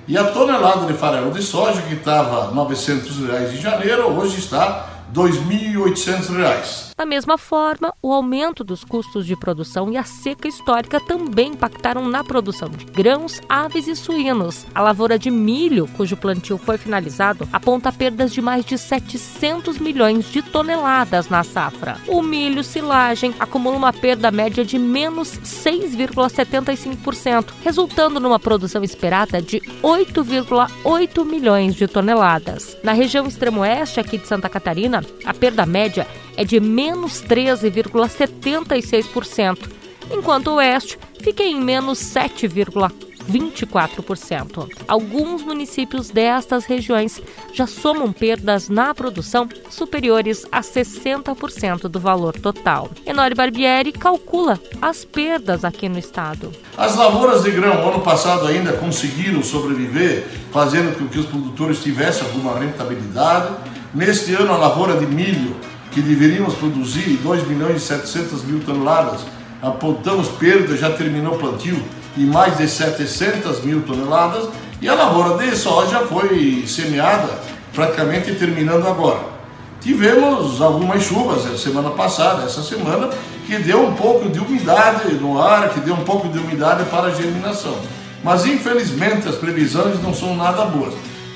e 0.08 0.18
a 0.18 0.26
tonelada 0.26 0.86
de 0.86 0.94
farelo 0.94 1.32
de 1.32 1.42
soja, 1.42 1.82
que 1.84 1.94
estava 1.94 2.52
900 2.52 3.28
reais 3.28 3.54
em 3.54 3.62
janeiro, 3.62 4.08
hoje 4.10 4.40
está 4.40 4.88
R$ 5.16 5.22
2.800. 5.22 6.94
Da 6.98 7.06
mesma 7.06 7.38
forma, 7.38 7.93
o 8.06 8.12
aumento 8.12 8.66
dos 8.66 8.84
custos 8.84 9.26
de 9.26 9.34
produção 9.34 9.90
e 9.90 9.96
a 9.96 10.04
seca 10.04 10.46
histórica 10.46 11.00
também 11.00 11.54
impactaram 11.54 12.06
na 12.10 12.22
produção 12.22 12.68
de 12.68 12.84
grãos, 12.84 13.40
aves 13.48 13.88
e 13.88 13.96
suínos. 13.96 14.68
A 14.76 14.82
lavoura 14.82 15.18
de 15.18 15.32
milho, 15.32 15.88
cujo 15.96 16.18
plantio 16.18 16.58
foi 16.58 16.78
finalizado, 16.78 17.48
aponta 17.54 17.94
perdas 17.94 18.34
de 18.34 18.42
mais 18.42 18.66
de 18.66 18.78
700 18.78 19.80
milhões 19.80 20.26
de 20.26 20.42
toneladas 20.42 21.30
na 21.30 21.46
safra. 21.46 21.96
O 22.06 22.22
milho 22.22 22.62
silagem 22.62 23.34
acumula 23.40 23.78
uma 23.78 23.94
perda 23.94 24.30
média 24.30 24.66
de 24.66 24.78
menos 24.78 25.40
6,75%, 25.40 27.54
resultando 27.64 28.20
numa 28.20 28.38
produção 28.38 28.84
esperada 28.84 29.42
de 29.42 29.62
8,8 29.82 31.26
milhões 31.26 31.74
de 31.74 31.88
toneladas. 31.88 32.76
Na 32.84 32.92
região 32.92 33.26
extremo-oeste 33.26 34.02
aqui 34.02 34.18
de 34.18 34.28
Santa 34.28 34.50
Catarina, 34.50 35.02
a 35.24 35.34
perda 35.34 35.66
média 35.66 36.06
é 36.36 36.44
de 36.44 36.60
menos 36.60 37.24
13,76%, 37.24 39.70
enquanto 40.12 40.48
o 40.48 40.56
oeste 40.56 40.98
fica 41.22 41.44
em 41.44 41.62
menos 41.62 42.00
7,24%. 42.00 44.68
Alguns 44.88 45.44
municípios 45.44 46.10
destas 46.10 46.66
regiões 46.66 47.22
já 47.54 47.66
somam 47.66 48.12
perdas 48.12 48.68
na 48.68 48.94
produção 48.94 49.48
superiores 49.70 50.46
a 50.52 50.60
60% 50.62 51.88
do 51.88 51.98
valor 52.00 52.34
total. 52.34 52.90
Enori 53.06 53.36
Barbieri 53.36 53.94
calcula 53.94 54.60
as 54.82 55.06
perdas 55.06 55.64
aqui 55.64 55.88
no 55.88 55.98
estado. 55.98 56.52
As 56.78 56.98
lavouras 56.98 57.44
de 57.44 57.52
grão 57.52 57.88
ano 57.88 58.02
passado 58.02 58.46
ainda 58.48 58.74
conseguiram 58.74 59.42
sobreviver, 59.42 60.28
fazendo 60.52 60.98
com 60.98 61.08
que 61.08 61.20
os 61.20 61.26
produtores 61.26 61.82
tivessem 61.82 62.28
alguma 62.28 62.60
rentabilidade. 62.60 63.56
Neste 63.94 64.34
ano, 64.34 64.52
a 64.52 64.58
lavoura 64.58 64.98
de 64.98 65.06
milho 65.06 65.56
que 65.94 66.02
deveríamos 66.02 66.56
produzir 66.56 67.20
2 67.22 67.48
milhões 67.48 67.84
e 67.84 67.86
700 67.86 68.44
mil 68.44 68.60
toneladas, 68.62 69.22
apontamos 69.62 70.28
perda, 70.28 70.76
já 70.76 70.92
terminou 70.92 71.36
o 71.36 71.38
plantio, 71.38 71.82
e 72.18 72.22
mais 72.22 72.58
de 72.58 72.68
700 72.68 73.64
mil 73.64 73.82
toneladas, 73.84 74.50
e 74.82 74.90
a 74.90 74.94
lavoura 74.94 75.38
de 75.38 75.56
soja 75.56 76.00
foi 76.00 76.66
semeada 76.68 77.40
praticamente 77.74 78.34
terminando 78.36 78.88
agora. 78.88 79.34
Tivemos 79.82 80.62
algumas 80.62 81.04
chuvas 81.04 81.46
a 81.46 81.58
semana 81.58 81.90
passada, 81.92 82.44
essa 82.44 82.64
semana, 82.64 83.10
que 83.46 83.58
deu 83.58 83.86
um 83.86 83.94
pouco 83.94 84.30
de 84.30 84.40
umidade 84.40 85.14
no 85.16 85.42
ar, 85.42 85.70
que 85.70 85.80
deu 85.82 85.94
um 85.94 86.04
pouco 86.04 86.30
de 86.30 86.40
umidade 86.40 86.86
para 86.86 87.08
a 87.08 87.12
germinação. 87.12 87.76
Mas 88.24 88.46
infelizmente 88.46 89.28
as 89.28 89.36
previsões 89.36 90.02
não 90.02 90.14
são 90.14 90.36
nada 90.36 90.66
boas. 90.66 90.94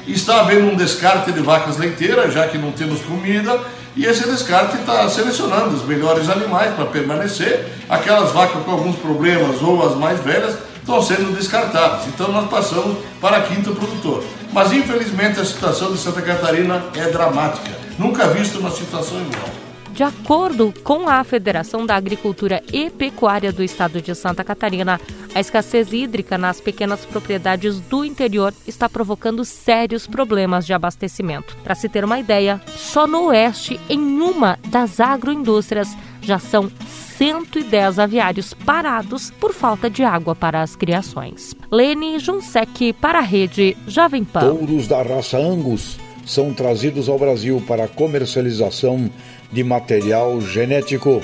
Está 0.08 0.42
havendo 0.42 0.68
um 0.68 0.76
descarte 0.76 1.34
de 1.34 1.42
vacas 1.42 1.78
leiteiras, 1.78 2.34
já 2.34 2.48
que 2.48 2.58
não 2.58 2.72
temos 2.72 3.02
comida, 3.02 3.60
e 3.98 4.06
esse 4.06 4.30
descarte 4.30 4.78
está 4.78 5.10
selecionando 5.10 5.76
os 5.76 5.84
melhores 5.84 6.30
animais 6.30 6.76
para 6.76 6.86
permanecer. 6.86 7.66
Aquelas 7.90 8.32
vacas 8.32 8.64
com 8.64 8.70
alguns 8.70 8.96
problemas 8.98 9.60
ou 9.60 9.84
as 9.84 9.96
mais 9.96 10.20
velhas 10.20 10.56
estão 10.80 11.02
sendo 11.02 11.36
descartadas. 11.36 12.06
Então 12.06 12.32
nós 12.32 12.48
passamos 12.48 13.00
para 13.20 13.42
quinto 13.42 13.74
produtor. 13.74 14.24
Mas 14.54 14.72
infelizmente 14.72 15.40
a 15.40 15.46
situação 15.46 15.92
de 15.92 15.98
Santa 15.98 16.22
Catarina 16.22 16.86
é 16.96 17.10
dramática. 17.10 17.72
Nunca 17.98 18.28
visto 18.28 18.60
uma 18.60 18.70
situação 18.70 19.20
igual. 19.20 19.67
De 19.98 20.04
acordo 20.04 20.72
com 20.84 21.10
a 21.10 21.24
Federação 21.24 21.84
da 21.84 21.96
Agricultura 21.96 22.62
e 22.72 22.88
Pecuária 22.88 23.52
do 23.52 23.64
Estado 23.64 24.00
de 24.00 24.14
Santa 24.14 24.44
Catarina, 24.44 25.02
a 25.34 25.40
escassez 25.40 25.92
hídrica 25.92 26.38
nas 26.38 26.62
pequenas 26.62 27.04
propriedades 27.04 27.80
do 27.80 28.06
interior 28.06 28.54
está 28.68 28.88
provocando 28.88 29.44
sérios 29.44 30.06
problemas 30.06 30.68
de 30.68 30.74
abastecimento. 30.74 31.58
Para 31.64 31.74
se 31.74 31.90
ter 31.90 32.06
uma 32.06 32.20
ideia, 32.20 32.62
só 32.76 33.08
no 33.08 33.30
oeste, 33.30 33.80
em 33.90 34.00
uma 34.22 34.60
das 34.68 35.00
agroindústrias, 35.00 35.98
já 36.22 36.38
são 36.38 36.70
110 37.18 37.98
aviários 37.98 38.54
parados 38.54 39.32
por 39.32 39.52
falta 39.52 39.90
de 39.90 40.04
água 40.04 40.36
para 40.36 40.62
as 40.62 40.76
criações. 40.76 41.56
Lene 41.72 42.20
Junsec 42.20 42.94
para 42.94 43.18
a 43.18 43.24
rede 43.24 43.76
Jovem 43.88 44.24
Pan. 44.24 44.42
Touros 44.42 44.88
da 44.88 45.02
raça 45.02 45.40
Angus 45.40 45.98
são 46.28 46.54
trazidos 46.54 47.08
ao 47.08 47.18
Brasil 47.18 47.64
para 47.66 47.88
comercialização 47.88 49.10
de 49.52 49.64
material 49.64 50.42
genético. 50.42 51.22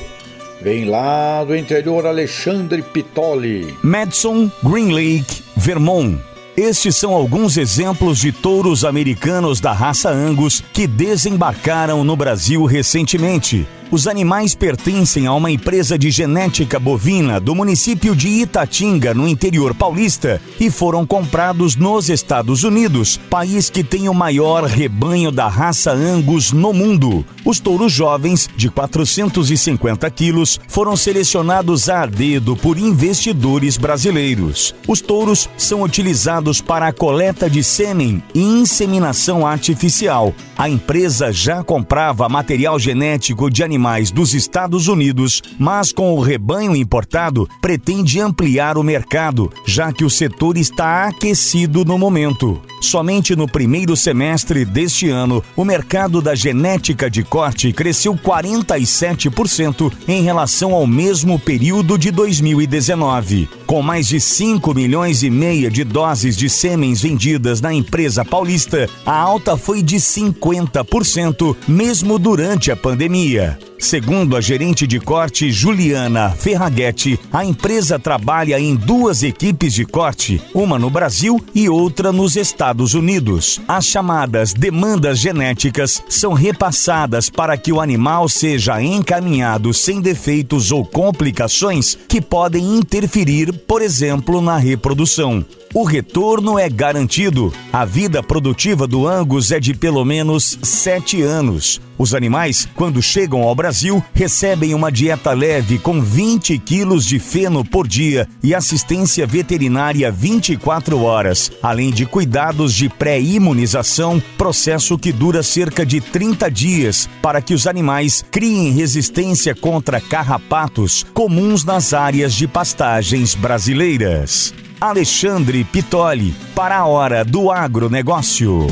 Vem 0.62 0.86
lá 0.86 1.44
do 1.44 1.56
interior 1.56 2.06
Alexandre 2.06 2.82
Pitoli. 2.82 3.76
Madison, 3.84 4.50
Green 4.64 4.92
Lake, 4.92 5.44
Vermont. 5.58 6.18
Estes 6.56 6.96
são 6.96 7.14
alguns 7.14 7.58
exemplos 7.58 8.20
de 8.20 8.32
touros 8.32 8.86
americanos 8.86 9.60
da 9.60 9.74
raça 9.74 10.10
Angus 10.10 10.64
que 10.72 10.86
desembarcaram 10.86 12.04
no 12.04 12.16
Brasil 12.16 12.64
recentemente. 12.66 13.68
Os 13.94 14.08
animais 14.08 14.56
pertencem 14.56 15.28
a 15.28 15.34
uma 15.34 15.52
empresa 15.52 16.00
de 16.00 16.10
genética 16.10 16.80
bovina 16.80 17.40
do 17.40 17.54
município 17.54 18.16
de 18.16 18.28
Itatinga, 18.28 19.14
no 19.14 19.28
interior 19.28 19.76
paulista, 19.76 20.42
e 20.60 20.72
foram 20.72 21.06
comprados 21.06 21.76
nos 21.76 22.10
Estados 22.10 22.64
Unidos, 22.64 23.20
país 23.30 23.70
que 23.70 23.84
tem 23.84 24.10
o 24.10 24.14
maior 24.16 24.64
rebanho 24.64 25.32
da 25.32 25.48
raça 25.48 25.92
Angus 25.92 26.52
no 26.52 26.74
mundo. 26.74 27.24
Os 27.46 27.60
touros 27.60 27.92
jovens, 27.92 28.50
de 28.58 28.68
450 28.68 30.10
quilos, 30.10 30.60
foram 30.68 30.98
selecionados 30.98 31.88
a 31.88 32.08
dedo 32.08 32.56
por 32.56 32.80
investidores 32.80 33.78
brasileiros. 33.78 34.74
Os 34.88 35.02
touros 35.02 35.48
são 35.56 35.84
utilizados 35.84 36.60
para 36.60 36.88
a 36.88 36.94
coleta 36.94 37.48
de 37.48 37.64
sêmen 37.64 38.24
e 38.34 38.42
inseminação 38.42 39.46
artificial. 39.46 40.34
A 40.58 40.68
empresa 40.68 41.32
já 41.32 41.64
comprava 41.64 42.28
material 42.28 42.80
genético 42.80 43.52
de 43.52 43.62
animais 43.62 43.83
animais 43.84 44.12
dos 44.12 44.34
Estados 44.34 44.88
Unidos, 44.88 45.42
mas 45.60 45.92
com 45.92 46.14
o 46.14 46.22
rebanho 46.22 46.74
importado 46.74 47.48
pretende 47.62 48.22
ampliar 48.22 48.78
o 48.78 48.84
mercado, 48.84 49.52
já 49.68 49.92
que 49.92 50.06
o 50.06 50.10
setor 50.10 50.58
está 50.58 51.08
aquecido 51.08 51.84
no 51.84 51.98
momento. 51.98 52.62
Somente 52.80 53.36
no 53.36 53.48
primeiro 53.48 53.96
semestre 53.96 54.64
deste 54.64 55.10
ano, 55.10 55.44
o 55.56 55.66
mercado 55.66 56.22
da 56.22 56.34
genética 56.34 57.10
de 57.10 57.24
corte 57.24 57.74
cresceu 57.74 58.16
47% 58.16 59.92
em 60.08 60.22
relação 60.22 60.74
ao 60.74 60.88
mesmo 60.88 61.38
período 61.38 61.98
de 61.98 62.10
2019. 62.12 63.50
Com 63.66 63.82
mais 63.82 64.08
de 64.08 64.20
5 64.20 64.74
milhões 64.74 65.24
e 65.24 65.30
meia 65.30 65.70
de 65.70 65.84
doses 65.84 66.38
de 66.38 66.50
sêmens 66.50 67.02
vendidas 67.02 67.60
na 67.60 67.74
empresa 67.74 68.24
paulista, 68.24 68.90
a 69.06 69.18
alta 69.18 69.58
foi 69.58 69.82
de 69.82 69.98
50%, 69.98 71.56
mesmo 71.68 72.20
durante 72.20 72.72
a 72.72 72.76
pandemia. 72.76 73.58
Segundo 73.84 74.38
a 74.38 74.42
gerente 74.42 74.88
de 74.88 74.98
corte 74.98 75.52
Juliana 75.52 76.30
Ferraghetti, 76.30 77.20
a 77.34 77.44
empresa 77.44 78.00
trabalha 78.00 78.58
em 78.58 78.76
duas 78.76 79.24
equipes 79.24 79.74
de 79.74 79.84
corte, 79.84 80.42
uma 80.54 80.80
no 80.80 80.90
Brasil 80.90 81.44
e 81.54 81.68
outra 81.68 82.10
nos 82.10 82.38
Estados 82.38 82.94
Unidos. 82.94 83.60
As 83.68 83.86
chamadas 83.86 84.54
demandas 84.54 85.20
genéticas 85.20 86.02
são 86.08 86.32
repassadas 86.32 87.30
para 87.30 87.58
que 87.58 87.74
o 87.74 87.82
animal 87.82 88.30
seja 88.30 88.82
encaminhado 88.82 89.74
sem 89.74 90.00
defeitos 90.00 90.72
ou 90.72 90.86
complicações 90.86 91.98
que 92.08 92.22
podem 92.22 92.78
interferir, 92.78 93.52
por 93.52 93.82
exemplo, 93.82 94.42
na 94.42 94.56
reprodução 94.56 95.46
o 95.74 95.84
retorno 95.84 96.60
é 96.60 96.70
garantido. 96.70 97.52
A 97.72 97.84
vida 97.84 98.22
produtiva 98.22 98.86
do 98.86 99.08
Angus 99.08 99.52
é 99.52 99.60
de 99.60 99.74
pelo 99.74 100.06
menos 100.06 100.60
sete 100.62 101.24
anos. 101.24 101.82
Os 102.04 102.14
animais, 102.14 102.68
quando 102.76 103.02
chegam 103.02 103.44
ao 103.44 103.56
Brasil, 103.56 104.04
recebem 104.14 104.74
uma 104.74 104.92
dieta 104.92 105.32
leve 105.32 105.80
com 105.80 106.02
20 106.02 106.60
quilos 106.60 107.06
de 107.06 107.18
feno 107.18 107.64
por 107.64 107.88
dia 107.88 108.28
e 108.44 108.54
assistência 108.54 109.26
veterinária 109.26 110.12
24 110.12 111.02
horas, 111.02 111.50
além 111.64 111.94
de 111.94 112.06
cuidados 112.06 112.74
de 112.74 112.90
pré-imunização, 112.90 114.22
processo 114.38 114.98
que 114.98 115.14
dura 115.14 115.42
cerca 115.42 115.86
de 115.86 116.02
30 116.02 116.52
dias 116.52 117.08
para 117.22 117.42
que 117.42 117.54
os 117.54 117.68
animais 117.68 118.22
criem 118.30 118.74
resistência 118.74 119.56
contra 119.56 120.02
carrapatos 120.02 121.06
comuns 121.14 121.64
nas 121.64 121.94
áreas 121.94 122.34
de 122.34 122.50
pastagens 122.50 123.34
brasileiras. 123.34 124.54
Alexandre 124.82 125.64
Pitoli, 125.64 126.36
para 126.54 126.80
a 126.80 126.86
Hora 126.86 127.24
do 127.24 127.50
Agronegócio. 127.50 128.68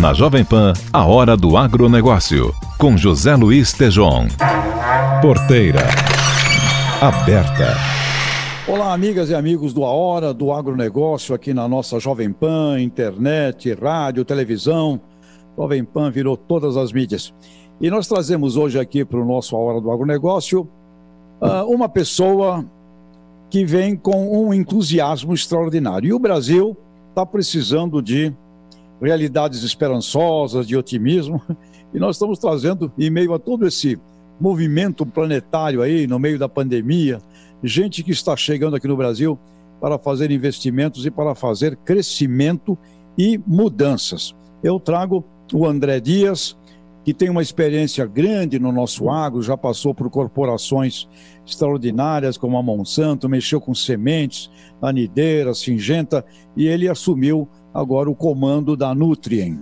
Na 0.00 0.12
Jovem 0.12 0.44
Pan, 0.44 0.72
a 0.92 1.06
Hora 1.06 1.36
do 1.36 1.56
Agronegócio, 1.56 2.52
com 2.78 2.96
José 2.96 3.36
Luiz 3.36 3.72
Tejon. 3.72 4.26
Porteira. 5.22 5.82
Aberta. 7.00 7.76
Olá, 8.66 8.92
amigas 8.92 9.30
e 9.30 9.34
amigos 9.34 9.72
do 9.72 9.84
A 9.84 9.90
Hora 9.90 10.34
do 10.34 10.52
Agronegócio, 10.52 11.34
aqui 11.34 11.54
na 11.54 11.68
nossa 11.68 12.00
Jovem 12.00 12.32
Pan, 12.32 12.80
internet, 12.80 13.72
rádio, 13.74 14.24
televisão. 14.24 15.00
Jovem 15.56 15.84
Pan 15.84 16.10
virou 16.10 16.36
todas 16.36 16.76
as 16.76 16.92
mídias. 16.92 17.32
E 17.80 17.88
nós 17.88 18.08
trazemos 18.08 18.56
hoje 18.56 18.80
aqui 18.80 19.04
para 19.04 19.20
o 19.20 19.24
nosso 19.24 19.54
A 19.54 19.58
Hora 19.60 19.80
do 19.80 19.92
Agronegócio 19.92 20.68
uh, 21.40 21.72
uma 21.72 21.88
pessoa 21.88 22.64
que 23.48 23.64
vem 23.64 23.96
com 23.96 24.44
um 24.44 24.52
entusiasmo 24.52 25.32
extraordinário. 25.32 26.08
E 26.08 26.12
o 26.12 26.18
Brasil 26.18 26.76
está 27.10 27.24
precisando 27.24 28.02
de 28.02 28.34
realidades 29.00 29.62
esperançosas, 29.62 30.66
de 30.66 30.76
otimismo, 30.76 31.42
e 31.92 31.98
nós 31.98 32.16
estamos 32.16 32.38
trazendo, 32.38 32.92
em 32.98 33.10
meio 33.10 33.34
a 33.34 33.38
todo 33.38 33.66
esse 33.66 33.98
movimento 34.40 35.06
planetário 35.06 35.82
aí, 35.82 36.06
no 36.06 36.18
meio 36.18 36.38
da 36.38 36.48
pandemia, 36.48 37.18
gente 37.62 38.02
que 38.02 38.10
está 38.10 38.36
chegando 38.36 38.76
aqui 38.76 38.88
no 38.88 38.96
Brasil 38.96 39.38
para 39.80 39.98
fazer 39.98 40.30
investimentos 40.30 41.06
e 41.06 41.10
para 41.10 41.34
fazer 41.34 41.76
crescimento 41.76 42.76
e 43.16 43.38
mudanças. 43.46 44.34
Eu 44.62 44.80
trago 44.80 45.24
o 45.52 45.66
André 45.66 46.00
Dias, 46.00 46.56
que 47.04 47.12
tem 47.12 47.28
uma 47.28 47.42
experiência 47.42 48.06
grande 48.06 48.58
no 48.58 48.72
nosso 48.72 49.10
agro, 49.10 49.42
já 49.42 49.56
passou 49.56 49.94
por 49.94 50.08
corporações 50.08 51.06
extraordinárias 51.46 52.38
como 52.38 52.56
a 52.56 52.62
Monsanto, 52.62 53.28
mexeu 53.28 53.60
com 53.60 53.74
sementes, 53.74 54.50
anideira, 54.80 55.52
singenta, 55.52 56.24
e 56.56 56.66
ele 56.66 56.88
assumiu 56.88 57.46
agora 57.74 58.10
o 58.10 58.14
comando 58.14 58.74
da 58.74 58.94
Nutrien. 58.94 59.60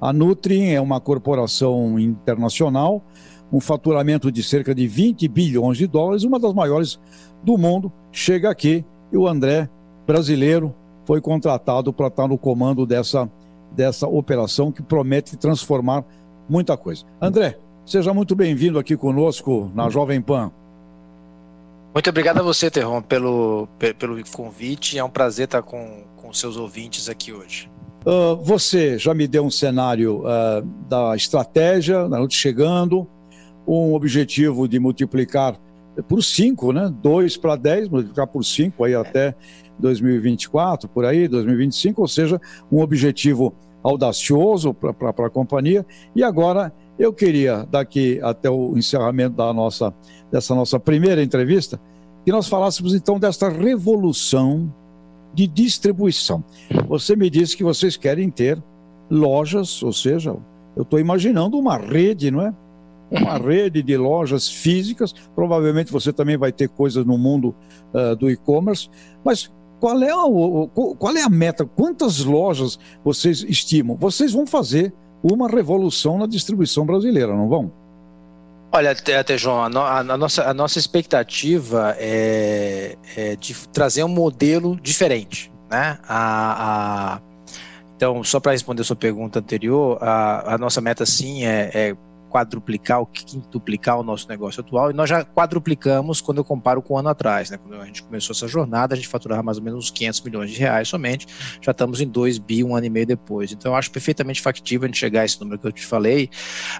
A 0.00 0.12
Nutrien 0.14 0.74
é 0.74 0.80
uma 0.80 0.98
corporação 0.98 1.98
internacional, 1.98 3.04
um 3.52 3.60
faturamento 3.60 4.32
de 4.32 4.42
cerca 4.42 4.74
de 4.74 4.86
20 4.86 5.28
bilhões 5.28 5.76
de 5.76 5.86
dólares, 5.86 6.24
uma 6.24 6.38
das 6.38 6.54
maiores 6.54 6.98
do 7.42 7.58
mundo, 7.58 7.92
chega 8.10 8.48
aqui 8.50 8.84
e 9.12 9.16
o 9.16 9.28
André, 9.28 9.68
brasileiro, 10.06 10.74
foi 11.04 11.20
contratado 11.20 11.92
para 11.92 12.08
estar 12.08 12.28
no 12.28 12.38
comando 12.38 12.86
dessa, 12.86 13.30
dessa 13.72 14.06
operação 14.06 14.72
que 14.72 14.82
promete 14.82 15.36
transformar 15.36 16.04
muita 16.48 16.76
coisa. 16.76 17.04
André, 17.20 17.58
seja 17.84 18.12
muito 18.14 18.34
bem-vindo 18.34 18.78
aqui 18.78 18.96
conosco 18.96 19.70
na 19.74 19.88
Jovem 19.88 20.20
Pan. 20.20 20.50
Muito 21.92 22.10
obrigado 22.10 22.38
a 22.38 22.42
você, 22.42 22.70
Terron, 22.70 23.02
pelo, 23.02 23.68
pelo 23.98 24.22
convite. 24.30 24.98
É 24.98 25.04
um 25.04 25.10
prazer 25.10 25.46
estar 25.46 25.62
com, 25.62 26.04
com 26.16 26.32
seus 26.32 26.56
ouvintes 26.56 27.08
aqui 27.08 27.32
hoje. 27.32 27.70
Uh, 28.06 28.36
você 28.36 28.96
já 28.98 29.12
me 29.12 29.26
deu 29.26 29.44
um 29.44 29.50
cenário 29.50 30.20
uh, 30.20 30.64
da 30.88 31.16
estratégia, 31.16 32.08
na 32.08 32.18
chegando, 32.30 33.06
um 33.66 33.94
objetivo 33.94 34.68
de 34.68 34.78
multiplicar 34.78 35.58
por 36.08 36.22
5, 36.22 36.72
né? 36.72 36.94
2 37.02 37.36
para 37.36 37.56
10, 37.56 37.88
multiplicar 37.88 38.26
por 38.26 38.44
5 38.44 38.84
aí 38.84 38.94
até 38.94 39.34
2024, 39.78 40.88
por 40.88 41.04
aí, 41.04 41.26
2025, 41.26 42.00
ou 42.00 42.08
seja, 42.08 42.40
um 42.70 42.80
objetivo 42.80 43.54
audacioso 43.82 44.74
para 44.74 45.26
a 45.26 45.30
companhia. 45.30 45.84
E 46.14 46.22
agora 46.22 46.72
eu 46.98 47.12
queria, 47.12 47.66
daqui 47.70 48.20
até 48.22 48.50
o 48.50 48.76
encerramento 48.76 49.36
da 49.36 49.52
nossa, 49.52 49.94
dessa 50.30 50.54
nossa 50.54 50.80
primeira 50.80 51.22
entrevista, 51.22 51.80
que 52.24 52.32
nós 52.32 52.48
falássemos 52.48 52.94
então 52.94 53.18
desta 53.18 53.48
revolução 53.48 54.72
de 55.32 55.46
distribuição. 55.46 56.42
Você 56.88 57.14
me 57.14 57.30
disse 57.30 57.56
que 57.56 57.62
vocês 57.62 57.96
querem 57.96 58.30
ter 58.30 58.62
lojas, 59.10 59.82
ou 59.82 59.92
seja, 59.92 60.36
eu 60.76 60.82
estou 60.82 60.98
imaginando 60.98 61.58
uma 61.58 61.76
rede, 61.76 62.30
não 62.30 62.42
é? 62.42 62.52
Uma 63.10 63.38
rede 63.38 63.82
de 63.82 63.96
lojas 63.96 64.48
físicas. 64.48 65.14
Provavelmente 65.34 65.90
você 65.90 66.12
também 66.12 66.36
vai 66.36 66.52
ter 66.52 66.68
coisas 66.68 67.04
no 67.04 67.16
mundo 67.16 67.54
uh, 67.94 68.14
do 68.16 68.30
e-commerce, 68.30 68.90
mas 69.24 69.50
qual 69.80 70.02
é, 70.02 70.14
o, 70.14 70.68
qual 70.98 71.16
é 71.16 71.22
a 71.22 71.28
meta? 71.28 71.64
Quantas 71.64 72.24
lojas 72.24 72.78
vocês 73.04 73.44
estimam? 73.48 73.96
Vocês 73.96 74.32
vão 74.32 74.46
fazer 74.46 74.92
uma 75.22 75.48
revolução 75.48 76.18
na 76.18 76.26
distribuição 76.26 76.84
brasileira, 76.84 77.34
não 77.34 77.48
vão? 77.48 77.72
Olha, 78.70 78.90
até 78.90 79.38
João, 79.38 79.64
a, 79.64 79.68
no, 79.68 79.80
a, 79.80 80.02
nossa, 80.02 80.44
a 80.44 80.52
nossa 80.52 80.78
expectativa 80.78 81.96
é, 81.98 82.96
é, 83.16 83.36
de 83.36 83.54
trazer 83.68 84.04
um 84.04 84.08
modelo 84.08 84.78
diferente, 84.80 85.50
né? 85.70 85.98
A, 86.06 87.14
a 87.14 87.20
então, 87.96 88.22
só 88.22 88.38
para 88.38 88.52
responder 88.52 88.82
a 88.82 88.84
sua 88.84 88.94
pergunta 88.94 89.40
anterior, 89.40 89.98
a, 90.00 90.54
a 90.54 90.58
nossa 90.58 90.80
meta 90.80 91.04
sim 91.04 91.44
é, 91.44 91.70
é 91.74 91.96
quadruplicar 92.28 93.00
ou 93.00 93.06
quintuplicar 93.06 93.98
o 93.98 94.02
nosso 94.02 94.28
negócio 94.28 94.60
atual, 94.60 94.90
e 94.90 94.94
nós 94.94 95.08
já 95.08 95.24
quadruplicamos 95.24 96.20
quando 96.20 96.38
eu 96.38 96.44
comparo 96.44 96.82
com 96.82 96.94
o 96.94 96.98
ano 96.98 97.08
atrás, 97.08 97.50
né? 97.50 97.58
Quando 97.58 97.80
a 97.80 97.86
gente 97.86 98.02
começou 98.02 98.34
essa 98.34 98.46
jornada, 98.46 98.94
a 98.94 98.96
gente 98.96 99.08
faturava 99.08 99.42
mais 99.42 99.58
ou 99.58 99.64
menos 99.64 99.84
uns 99.84 99.90
500 99.90 100.20
milhões 100.22 100.50
de 100.50 100.58
reais 100.58 100.88
somente, 100.88 101.26
já 101.60 101.72
estamos 101.72 102.00
em 102.00 102.06
2 102.06 102.38
bi 102.38 102.62
um 102.62 102.76
ano 102.76 102.86
e 102.86 102.90
meio 102.90 103.06
depois. 103.06 103.52
Então, 103.52 103.72
eu 103.72 103.76
acho 103.76 103.90
perfeitamente 103.90 104.40
factível 104.40 104.84
a 104.84 104.88
gente 104.88 104.98
chegar 104.98 105.22
a 105.22 105.24
esse 105.24 105.40
número 105.40 105.58
que 105.58 105.66
eu 105.66 105.72
te 105.72 105.84
falei, 105.84 106.28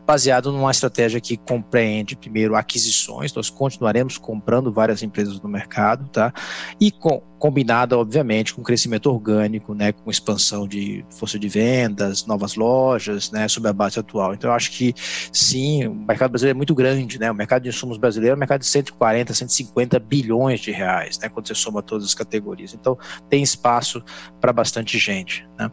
baseado 0.07 0.53
numa 0.53 0.71
estratégia 0.71 1.21
que 1.21 1.37
compreende, 1.37 2.17
primeiro, 2.17 2.55
aquisições, 2.55 3.33
nós 3.35 3.51
continuaremos 3.51 4.19
comprando 4.19 4.73
várias 4.73 5.03
empresas 5.03 5.41
no 5.41 5.49
mercado, 5.49 6.09
tá? 6.09 6.33
E 6.81 6.91
com, 6.91 7.23
combinada, 7.39 7.97
obviamente, 7.97 8.53
com 8.55 8.63
crescimento 8.63 9.11
orgânico, 9.11 9.75
né, 9.75 9.93
com 9.93 10.11
expansão 10.11 10.67
de 10.67 11.05
força 11.11 11.39
de 11.39 11.49
vendas, 11.49 12.27
novas 12.27 12.57
lojas, 12.57 13.31
né, 13.31 13.47
sob 13.49 13.69
a 13.69 13.73
base 13.73 13.99
atual. 13.99 14.35
Então, 14.35 14.51
eu 14.51 14.55
acho 14.55 14.71
que 14.73 14.95
sim, 15.33 15.87
o 15.87 15.95
mercado 15.95 16.31
brasileiro 16.31 16.57
é 16.57 16.59
muito 16.59 16.75
grande, 16.75 17.19
né, 17.19 17.31
o 17.31 17.35
mercado 17.35 17.63
de 17.63 17.69
insumos 17.69 17.97
brasileiro 17.97 18.35
é 18.35 18.37
um 18.37 18.39
mercado 18.39 18.61
de 18.61 18.67
140, 18.67 19.33
150 19.33 19.99
bilhões 19.99 20.61
de 20.61 20.71
reais, 20.71 21.19
né, 21.19 21.29
quando 21.29 21.47
você 21.47 21.55
soma 21.55 21.83
todas 21.83 22.05
as 22.05 22.15
categorias. 22.15 22.75
Então, 22.75 22.99
tem 23.29 23.43
espaço 23.43 24.03
para 24.41 24.53
bastante 24.53 24.99
gente, 24.99 25.49
né. 25.59 25.71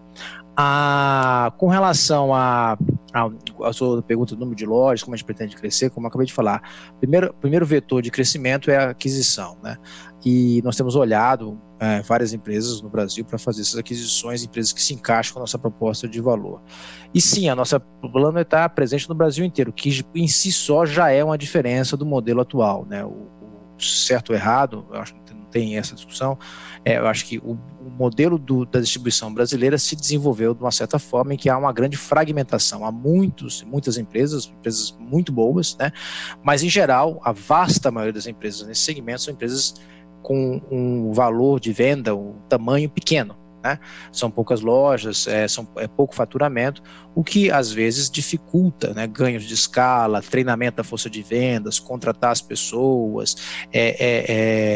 A, 0.58 1.52
com 1.58 1.68
relação 1.68 2.34
a, 2.34 2.78
a, 3.16 3.70
a 3.70 3.74
sua 3.74 4.02
pergunta 4.02 4.36
do 4.36 4.40
número 4.40 4.58
de 4.58 4.66
lojas, 4.66 5.04
como 5.04 5.14
a 5.14 5.18
gente 5.18 5.26
pretende 5.26 5.56
crescer, 5.56 5.90
como 5.90 6.06
eu 6.06 6.10
acabei 6.10 6.28
de 6.28 6.34
falar, 6.34 6.62
primeiro, 7.00 7.34
primeiro 7.36 7.66
vetor 7.66 8.02
de 8.02 8.12
crescimento 8.12 8.70
é 8.70 8.78
a 8.78 8.90
aquisição, 8.90 9.58
né? 9.64 9.78
E 10.26 10.62
nós 10.64 10.76
temos 10.76 10.96
olhado 10.96 11.58
é, 11.80 12.02
várias 12.02 12.34
empresas 12.34 12.82
no 12.82 12.90
Brasil 12.90 13.24
para 13.24 13.38
fazer 13.38 13.62
essas 13.62 13.78
aquisições, 13.78 14.44
empresas 14.44 14.74
que 14.74 14.82
se 14.82 14.94
encaixam 14.94 15.34
com 15.34 15.40
a 15.40 15.44
nossa 15.44 15.58
proposta 15.58 16.08
de 16.08 16.20
valor. 16.20 16.62
E 17.14 17.22
sim, 17.22 17.48
a 17.48 17.56
nossa 17.56 17.80
plano 17.80 18.40
está 18.40 18.68
presente 18.68 19.08
no 19.08 19.16
Brasil 19.16 19.46
inteiro, 19.46 19.72
que 19.72 20.04
em 20.14 20.28
si 20.28 20.52
só 20.52 20.86
já 20.86 21.10
é 21.10 21.24
uma 21.24 21.38
diferença 21.38 21.96
do 21.96 22.06
modelo 22.06 22.42
atual, 22.42 22.86
né? 22.86 23.06
O, 23.06 23.30
o 23.78 23.82
certo 23.82 24.32
ou 24.32 24.36
errado, 24.36 24.86
eu 24.92 25.00
acho 25.00 25.14
tem 25.56 25.78
essa 25.78 25.96
discussão, 25.96 26.38
é, 26.84 26.98
eu 26.98 27.08
acho 27.08 27.26
que 27.26 27.38
o, 27.38 27.58
o 27.80 27.90
modelo 27.90 28.38
do, 28.38 28.66
da 28.66 28.82
distribuição 28.82 29.34
brasileira 29.34 29.78
se 29.78 29.96
desenvolveu 29.96 30.54
de 30.54 30.60
uma 30.60 30.72
certa 30.72 31.00
forma 31.00 31.34
em 31.34 31.38
que 31.38 31.50
há 31.50 31.58
uma 31.58 31.72
grande 31.72 31.96
fragmentação. 31.96 32.86
Há 32.86 32.92
muitos, 32.92 33.64
muitas 33.64 33.98
empresas, 33.98 34.48
empresas 34.48 34.94
muito 35.00 35.32
boas, 35.32 35.78
né? 35.78 35.94
mas 36.44 36.62
em 36.62 36.70
geral, 36.70 37.22
a 37.24 37.32
vasta 37.32 37.90
maioria 37.90 38.12
das 38.12 38.28
empresas 38.28 38.68
nesse 38.68 38.82
segmento 38.82 39.22
são 39.22 39.34
empresas 39.34 39.76
com 40.22 40.62
um 40.70 41.14
valor 41.14 41.62
de 41.62 41.72
venda, 41.72 42.14
um 42.14 42.34
tamanho 42.50 42.90
pequeno. 42.90 43.45
Né? 43.66 43.80
São 44.12 44.30
poucas 44.30 44.62
lojas, 44.62 45.26
é, 45.26 45.48
são, 45.48 45.68
é 45.78 45.88
pouco 45.88 46.14
faturamento, 46.14 46.84
o 47.16 47.24
que 47.24 47.50
às 47.50 47.72
vezes 47.72 48.12
dificulta 48.12 48.94
né? 48.94 49.08
ganhos 49.08 49.44
de 49.44 49.56
escala, 49.56 50.22
treinamento 50.22 50.78
da 50.78 50.84
força 50.84 51.10
de 51.10 51.24
vendas, 51.24 51.80
contratar 51.80 52.32
as 52.32 52.42
pessoas, 52.42 53.36
é, 53.74 53.88
é, 53.90 54.26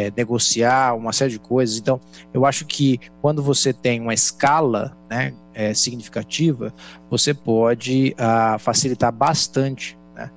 é, 0.07 0.13
negociar 0.17 0.95
uma 0.95 1.13
série 1.13 1.33
de 1.33 1.39
coisas. 1.39 1.77
Então, 1.77 2.01
eu 2.33 2.47
acho 2.47 2.65
que 2.65 2.99
quando 3.21 3.43
você 3.43 3.71
tem 3.71 4.01
uma 4.01 4.13
escala 4.15 4.97
né, 5.07 5.35
é, 5.53 5.71
significativa, 5.75 6.73
você 7.11 7.31
pode 7.31 8.15
ah, 8.17 8.57
facilitar 8.57 9.11
bastante 9.11 9.98
né? 10.19 10.31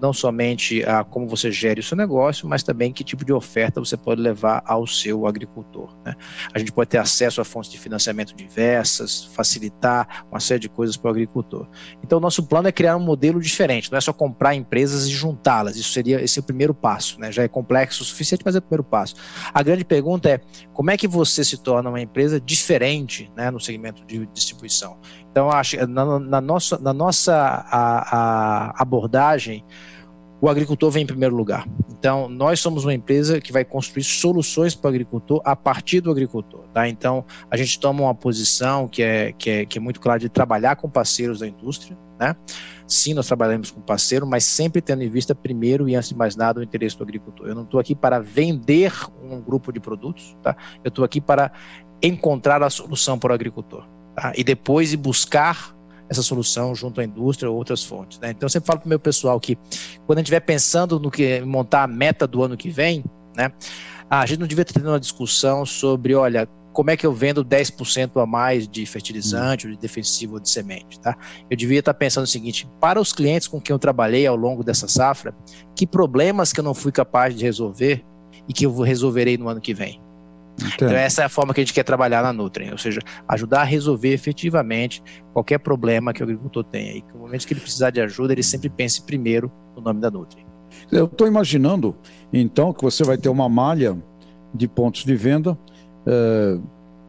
Não 0.00 0.12
somente 0.12 0.82
a 0.84 1.04
como 1.04 1.28
você 1.28 1.52
gere 1.52 1.80
o 1.80 1.82
seu 1.82 1.96
negócio, 1.96 2.48
mas 2.48 2.62
também 2.62 2.92
que 2.92 3.04
tipo 3.04 3.24
de 3.24 3.32
oferta 3.32 3.78
você 3.78 3.96
pode 3.96 4.20
levar 4.20 4.62
ao 4.64 4.86
seu 4.86 5.26
agricultor. 5.26 5.94
Né? 6.04 6.14
A 6.52 6.58
gente 6.58 6.72
pode 6.72 6.88
ter 6.88 6.98
acesso 6.98 7.40
a 7.40 7.44
fontes 7.44 7.70
de 7.70 7.78
financiamento 7.78 8.34
diversas, 8.34 9.24
facilitar 9.24 10.24
uma 10.30 10.40
série 10.40 10.60
de 10.60 10.68
coisas 10.68 10.96
para 10.96 11.08
o 11.08 11.10
agricultor. 11.10 11.68
Então, 12.02 12.18
nosso 12.18 12.42
plano 12.46 12.68
é 12.68 12.72
criar 12.72 12.96
um 12.96 13.00
modelo 13.00 13.40
diferente, 13.40 13.90
não 13.92 13.98
é 13.98 14.00
só 14.00 14.12
comprar 14.12 14.54
empresas 14.54 15.06
e 15.06 15.10
juntá-las. 15.10 15.76
Isso 15.76 15.92
seria 15.92 16.22
esse 16.22 16.38
é 16.38 16.42
o 16.42 16.44
primeiro 16.44 16.74
passo. 16.74 17.20
Né? 17.20 17.30
Já 17.30 17.42
é 17.42 17.48
complexo 17.48 18.02
o 18.02 18.06
suficiente, 18.06 18.42
mas 18.44 18.54
é 18.54 18.58
o 18.58 18.62
primeiro 18.62 18.84
passo. 18.84 19.14
A 19.52 19.62
grande 19.62 19.84
pergunta 19.84 20.30
é 20.30 20.40
como 20.72 20.90
é 20.90 20.96
que 20.96 21.06
você 21.06 21.44
se 21.44 21.58
torna 21.58 21.90
uma 21.90 22.00
empresa 22.00 22.40
diferente 22.40 23.30
né, 23.36 23.50
no 23.50 23.60
segmento 23.60 24.04
de 24.06 24.26
distribuição? 24.26 24.98
Então, 25.30 25.50
acho 25.50 25.76
na, 25.88 26.18
na 26.18 26.40
nossa, 26.40 26.78
na 26.78 26.92
nossa 26.92 27.34
a, 27.34 28.80
a 28.80 28.84
abordagem, 28.94 29.64
o 30.40 30.48
agricultor 30.48 30.90
vem 30.90 31.04
em 31.04 31.06
primeiro 31.06 31.34
lugar. 31.34 31.66
Então, 31.90 32.28
nós 32.28 32.60
somos 32.60 32.84
uma 32.84 32.92
empresa 32.92 33.40
que 33.40 33.50
vai 33.50 33.64
construir 33.64 34.04
soluções 34.04 34.74
para 34.74 34.88
o 34.88 34.90
agricultor 34.90 35.40
a 35.42 35.56
partir 35.56 36.02
do 36.02 36.10
agricultor. 36.10 36.64
Tá? 36.74 36.86
Então, 36.86 37.24
a 37.50 37.56
gente 37.56 37.80
toma 37.80 38.02
uma 38.02 38.14
posição 38.14 38.86
que 38.86 39.02
é, 39.02 39.32
que, 39.32 39.48
é, 39.48 39.64
que 39.64 39.78
é 39.78 39.80
muito 39.80 40.00
clara 40.00 40.20
de 40.20 40.28
trabalhar 40.28 40.76
com 40.76 40.88
parceiros 40.88 41.38
da 41.38 41.48
indústria. 41.48 41.96
Né? 42.20 42.36
Sim, 42.86 43.14
nós 43.14 43.26
trabalhamos 43.26 43.70
com 43.70 43.80
parceiro, 43.80 44.26
mas 44.26 44.44
sempre 44.44 44.82
tendo 44.82 45.02
em 45.02 45.08
vista 45.08 45.34
primeiro 45.34 45.88
e 45.88 45.94
antes 45.94 46.10
de 46.10 46.14
mais 46.14 46.36
nada 46.36 46.60
o 46.60 46.62
interesse 46.62 46.96
do 46.98 47.04
agricultor. 47.04 47.46
Eu 47.46 47.54
não 47.54 47.62
estou 47.62 47.80
aqui 47.80 47.94
para 47.94 48.20
vender 48.20 48.92
um 49.22 49.40
grupo 49.40 49.72
de 49.72 49.80
produtos, 49.80 50.36
tá? 50.42 50.54
eu 50.84 50.90
estou 50.90 51.04
aqui 51.04 51.22
para 51.22 51.50
encontrar 52.02 52.62
a 52.62 52.68
solução 52.68 53.18
para 53.18 53.32
o 53.32 53.34
agricultor 53.34 53.88
tá? 54.14 54.32
e 54.36 54.44
depois 54.44 54.92
ir 54.92 54.98
buscar 54.98 55.73
essa 56.08 56.22
solução 56.22 56.74
junto 56.74 57.00
à 57.00 57.04
indústria 57.04 57.50
ou 57.50 57.56
outras 57.56 57.82
fontes. 57.82 58.18
Né? 58.18 58.30
Então, 58.30 58.46
eu 58.46 58.50
sempre 58.50 58.66
falo 58.66 58.80
para 58.80 58.86
o 58.86 58.88
meu 58.88 59.00
pessoal 59.00 59.38
que 59.40 59.56
quando 60.06 60.18
a 60.18 60.20
gente 60.20 60.26
estiver 60.26 60.40
pensando 60.40 61.00
no 61.00 61.10
que 61.10 61.40
montar 61.40 61.84
a 61.84 61.86
meta 61.86 62.26
do 62.26 62.42
ano 62.42 62.56
que 62.56 62.70
vem, 62.70 63.04
né, 63.36 63.50
a 64.08 64.24
gente 64.26 64.40
não 64.40 64.46
devia 64.46 64.64
ter 64.64 64.80
uma 64.80 65.00
discussão 65.00 65.64
sobre, 65.64 66.14
olha, 66.14 66.48
como 66.72 66.90
é 66.90 66.96
que 66.96 67.06
eu 67.06 67.12
vendo 67.12 67.44
10% 67.44 68.20
a 68.20 68.26
mais 68.26 68.68
de 68.68 68.84
fertilizante, 68.84 69.66
ou 69.66 69.72
de 69.72 69.78
defensivo 69.78 70.34
ou 70.34 70.40
de 70.40 70.50
semente, 70.50 70.98
tá? 70.98 71.16
Eu 71.48 71.56
devia 71.56 71.78
estar 71.78 71.94
pensando 71.94 72.24
o 72.24 72.28
seguinte, 72.28 72.68
para 72.80 73.00
os 73.00 73.12
clientes 73.12 73.46
com 73.46 73.60
quem 73.60 73.72
eu 73.72 73.78
trabalhei 73.78 74.26
ao 74.26 74.34
longo 74.34 74.64
dessa 74.64 74.88
safra, 74.88 75.34
que 75.74 75.86
problemas 75.86 76.52
que 76.52 76.58
eu 76.58 76.64
não 76.64 76.74
fui 76.74 76.90
capaz 76.90 77.34
de 77.34 77.44
resolver 77.44 78.04
e 78.48 78.52
que 78.52 78.66
eu 78.66 78.76
resolverei 78.80 79.38
no 79.38 79.48
ano 79.48 79.60
que 79.60 79.72
vem? 79.72 80.03
Então, 80.74 80.88
essa 80.90 81.22
é 81.22 81.24
a 81.24 81.28
forma 81.28 81.52
que 81.52 81.60
a 81.60 81.64
gente 81.64 81.74
quer 81.74 81.82
trabalhar 81.82 82.22
na 82.22 82.32
Nutri, 82.32 82.70
ou 82.70 82.78
seja, 82.78 83.00
ajudar 83.28 83.62
a 83.62 83.64
resolver 83.64 84.12
efetivamente 84.12 85.02
qualquer 85.32 85.58
problema 85.58 86.12
que 86.12 86.20
o 86.20 86.24
agricultor 86.24 86.64
tenha. 86.64 86.92
E 86.92 87.02
que 87.02 87.12
no 87.12 87.20
momento 87.20 87.46
que 87.46 87.52
ele 87.52 87.60
precisar 87.60 87.90
de 87.90 88.00
ajuda, 88.00 88.32
ele 88.32 88.42
sempre 88.42 88.68
pense 88.68 89.02
primeiro 89.02 89.50
no 89.76 89.82
nome 89.82 90.00
da 90.00 90.10
Nutri. 90.10 90.46
Eu 90.90 91.06
estou 91.06 91.26
imaginando, 91.26 91.96
então, 92.32 92.72
que 92.72 92.82
você 92.82 93.02
vai 93.04 93.16
ter 93.16 93.28
uma 93.28 93.48
malha 93.48 93.96
de 94.54 94.68
pontos 94.68 95.04
de 95.04 95.16
venda. 95.16 95.58
É, 96.06 96.58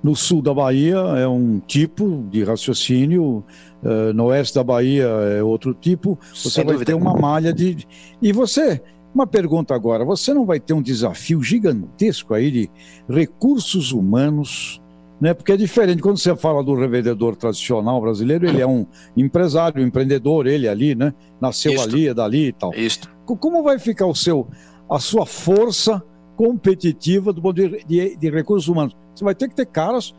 no 0.03 0.15
sul 0.15 0.39
da 0.41 0.53
Bahia 0.53 0.97
é 0.97 1.27
um 1.27 1.59
tipo 1.59 2.27
de 2.29 2.43
raciocínio, 2.43 3.43
é, 3.83 4.13
no 4.13 4.25
oeste 4.25 4.53
da 4.53 4.63
Bahia 4.63 5.05
é 5.05 5.43
outro 5.43 5.73
tipo. 5.73 6.19
Você 6.33 6.49
Sem 6.49 6.63
vai 6.63 6.73
dúvida. 6.73 6.91
ter 6.91 6.95
uma 6.95 7.13
malha 7.15 7.51
de. 7.51 7.87
E 8.21 8.31
você 8.31 8.81
uma 9.15 9.25
pergunta 9.25 9.73
agora: 9.73 10.03
você 10.03 10.33
não 10.33 10.45
vai 10.45 10.59
ter 10.59 10.73
um 10.73 10.81
desafio 10.81 11.41
gigantesco 11.41 12.33
aí 12.33 12.51
de 12.51 12.69
recursos 13.09 13.91
humanos? 13.91 14.81
Né? 15.19 15.33
Porque 15.33 15.53
é 15.53 15.57
diferente 15.57 16.01
quando 16.01 16.17
você 16.17 16.35
fala 16.35 16.61
do 16.61 16.75
revendedor 16.75 17.37
tradicional 17.37 18.01
brasileiro, 18.01 18.45
ele 18.45 18.61
é 18.61 18.67
um 18.67 18.85
empresário, 19.15 19.81
um 19.81 19.87
empreendedor, 19.87 20.45
ele 20.45 20.67
ali, 20.67 20.93
né? 20.93 21.13
Nasceu 21.39 21.71
Isto. 21.73 21.87
ali, 21.87 22.07
é 22.09 22.13
dali 22.13 22.47
e 22.47 22.51
tal. 22.51 22.73
Isto. 22.73 23.09
Como 23.25 23.63
vai 23.63 23.79
ficar 23.79 24.07
o 24.07 24.13
seu, 24.13 24.47
a 24.91 24.99
sua 24.99 25.25
força 25.25 26.03
competitiva 26.35 27.31
do 27.31 27.41
ponto 27.41 27.55
de, 27.55 27.85
de, 27.85 28.17
de 28.17 28.29
recursos 28.29 28.67
humanos? 28.67 28.95
Você 29.15 29.23
vai 29.23 29.33
ter 29.33 29.47
que 29.47 29.55
ter 29.55 29.65
caras 29.65 30.13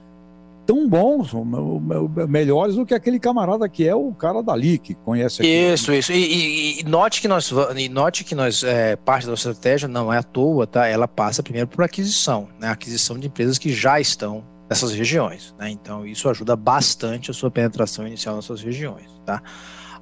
tão 0.67 0.89
bons, 0.89 1.31
melhores 2.29 2.75
do 2.75 2.85
que 2.85 2.93
aquele 2.93 3.21
camarada 3.21 3.69
que 3.69 3.87
é 3.87 3.95
o 3.95 4.13
cara 4.13 4.43
dali, 4.43 4.79
que 4.79 4.95
conhece 4.95 5.41
aquilo. 5.41 5.75
Isso, 5.75 5.93
isso. 5.93 6.13
E, 6.13 6.17
e, 6.17 6.81
e, 6.81 6.85
note 6.85 7.21
que 7.21 7.29
nós, 7.29 7.51
note 7.91 8.25
que 8.25 8.35
nós 8.35 8.65
é, 8.65 8.97
parte 8.97 9.25
da 9.25 9.31
nossa 9.31 9.51
estratégia 9.51 9.89
não 9.89 10.13
é 10.13 10.19
à 10.19 10.23
toa, 10.23 10.67
tá? 10.67 10.87
Ela 10.87 11.07
passa 11.07 11.43
primeiro 11.43 11.69
por 11.69 11.85
aquisição, 11.85 12.49
né? 12.61 12.69
Aquisição 12.69 13.19
de 13.19 13.29
empresas 13.29 13.59
que 13.59 13.73
já 13.73 14.01
estão 14.01 14.45
nessas 14.69 14.93
regiões, 14.93 15.55
né? 15.59 15.71
Então 15.71 16.05
isso 16.05 16.29
ajuda 16.29 16.57
bastante 16.57 17.31
a 17.31 17.35
sua 17.35 17.51
penetração 17.51 18.07
inicial 18.07 18.35
nessas 18.35 18.61
regiões, 18.61 19.09
tá? 19.25 19.41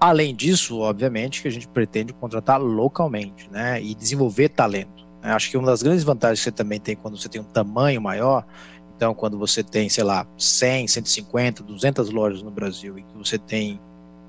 Além 0.01 0.35
disso, 0.35 0.79
obviamente, 0.81 1.43
que 1.43 1.49
a 1.49 1.51
gente 1.51 1.69
pretende 1.69 2.13
contratar 2.15 2.61
localmente, 2.61 3.49
né? 3.51 3.83
E 3.83 3.95
desenvolver 3.95 4.49
talento. 4.49 5.05
Né? 5.23 5.33
Acho 5.33 5.51
que 5.51 5.57
uma 5.57 5.67
das 5.67 5.83
grandes 5.83 6.05
vantagens 6.05 6.41
que 6.41 6.45
você 6.45 6.53
também 6.53 6.79
tem 6.79 6.95
quando 6.97 7.17
você 7.17 7.29
tem 7.29 7.41
um 7.41 7.45
tamanho 7.45 8.01
maior 8.01 8.45
então, 8.97 9.15
quando 9.15 9.39
você 9.39 9.63
tem, 9.63 9.89
sei 9.89 10.05
lá, 10.05 10.27
100, 10.39 10.89
150, 10.89 11.63
200 11.63 12.11
lojas 12.11 12.43
no 12.43 12.51
Brasil 12.51 12.99
e 12.99 13.03
que 13.03 13.17
você 13.17 13.39
tem 13.39 13.81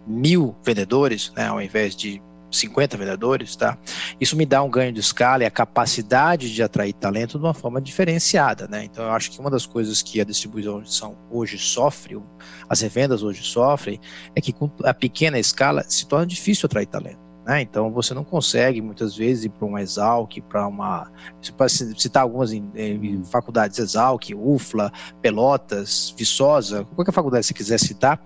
mil 0.07 0.55
vendedores, 0.63 1.31
né, 1.35 1.47
ao 1.47 1.61
invés 1.61 1.95
de 1.95 2.21
50 2.51 2.97
vendedores, 2.97 3.55
tá? 3.55 3.77
Isso 4.19 4.35
me 4.35 4.45
dá 4.45 4.63
um 4.63 4.69
ganho 4.69 4.93
de 4.93 4.99
escala 4.99 5.43
e 5.43 5.45
a 5.45 5.51
capacidade 5.51 6.53
de 6.53 6.63
atrair 6.63 6.93
talento 6.93 7.37
de 7.37 7.43
uma 7.43 7.53
forma 7.53 7.81
diferenciada, 7.81 8.67
né? 8.67 8.85
Então 8.85 9.03
eu 9.03 9.11
acho 9.11 9.31
que 9.31 9.39
uma 9.39 9.49
das 9.49 9.65
coisas 9.65 10.01
que 10.01 10.21
a 10.21 10.23
distribuição 10.23 11.17
hoje 11.29 11.57
sofre, 11.57 12.17
as 12.69 12.81
revendas 12.81 13.23
hoje 13.23 13.43
sofrem, 13.43 13.99
é 14.35 14.41
que 14.41 14.53
com 14.53 14.71
a 14.83 14.93
pequena 14.93 15.37
escala 15.37 15.83
se 15.87 16.07
torna 16.07 16.25
difícil 16.25 16.67
atrair 16.67 16.85
talento. 16.85 17.24
Né? 17.45 17.61
Então 17.61 17.91
você 17.91 18.13
não 18.13 18.23
consegue 18.23 18.81
muitas 18.81 19.15
vezes 19.15 19.45
ir 19.45 19.49
para 19.49 19.65
uma 19.65 19.81
Exalc, 19.81 20.41
para 20.49 20.67
uma. 20.67 21.11
Pode 21.55 21.71
citar 21.71 22.23
algumas 22.23 22.51
em, 22.51 22.71
em 22.75 23.23
faculdades 23.23 23.77
Exalc, 23.77 24.33
UFLA, 24.35 24.91
Pelotas, 25.21 26.13
Viçosa, 26.17 26.85
qualquer 26.95 27.11
faculdade 27.11 27.43
que 27.43 27.47
você 27.47 27.53
quiser 27.53 27.79
citar. 27.79 28.19